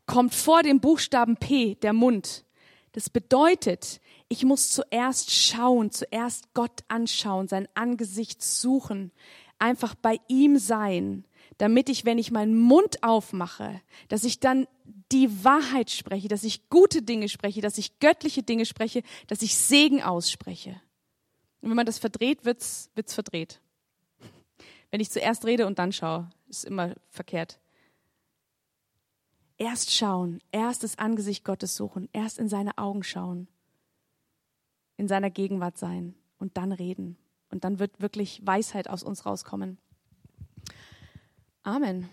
kommt 0.04 0.35
vor 0.35 0.62
dem 0.62 0.78
Buchstaben 0.78 1.38
P, 1.38 1.76
der 1.76 1.94
Mund. 1.94 2.44
Das 2.92 3.09
bedeutet, 3.09 3.98
ich 4.28 4.44
muss 4.44 4.68
zuerst 4.68 5.31
schauen, 5.31 5.90
zuerst 5.90 6.52
Gott 6.52 6.85
anschauen, 6.88 7.48
sein 7.48 7.66
Angesicht 7.72 8.42
suchen, 8.42 9.11
einfach 9.59 9.94
bei 9.94 10.20
ihm 10.28 10.59
sein, 10.59 11.24
damit 11.57 11.88
ich, 11.88 12.04
wenn 12.04 12.18
ich 12.18 12.31
meinen 12.31 12.59
Mund 12.59 13.02
aufmache, 13.02 13.81
dass 14.09 14.24
ich 14.24 14.38
dann 14.38 14.68
die 15.12 15.42
Wahrheit 15.44 15.90
spreche, 15.90 16.28
dass 16.28 16.44
ich 16.44 16.68
gute 16.68 17.00
Dinge 17.00 17.31
spreche, 17.31 17.62
dass 17.62 17.78
ich 17.78 17.98
göttliche 18.00 18.42
Dinge 18.42 18.66
spreche, 18.66 19.02
dass 19.28 19.40
ich 19.40 19.57
Segen 19.57 20.02
ausspreche. 20.02 20.78
Und 21.62 21.70
wenn 21.70 21.76
man 21.76 21.87
das 21.87 21.98
verdreht, 21.98 22.44
wird's, 22.44 22.90
wird's 22.94 23.14
verdreht. 23.14 23.62
Wenn 24.90 25.00
ich 25.00 25.09
zuerst 25.09 25.46
rede 25.46 25.66
und 25.66 25.78
dann 25.78 25.90
schaue, 25.90 26.28
ist 26.50 26.66
immer 26.66 26.94
verkehrt. 27.09 27.59
Erst 29.59 29.92
schauen, 29.92 30.40
erst 30.53 30.85
das 30.85 30.99
Angesicht 30.99 31.44
Gottes 31.44 31.75
suchen, 31.75 32.09
erst 32.12 32.38
in 32.38 32.49
seine 32.49 32.79
Augen 32.79 33.03
schauen, 33.03 33.49
in 34.97 35.09
seiner 35.09 35.31
Gegenwart 35.31 35.77
sein 35.77 36.14
und 36.38 36.57
dann 36.57 36.71
reden. 36.73 37.16
Und 37.51 37.64
dann 37.64 37.79
wird 37.79 38.01
wirklich 38.01 38.47
Weisheit 38.47 38.88
aus 38.88 39.03
uns 39.03 39.27
rauskommen. 39.27 39.79
Amen. 41.64 42.09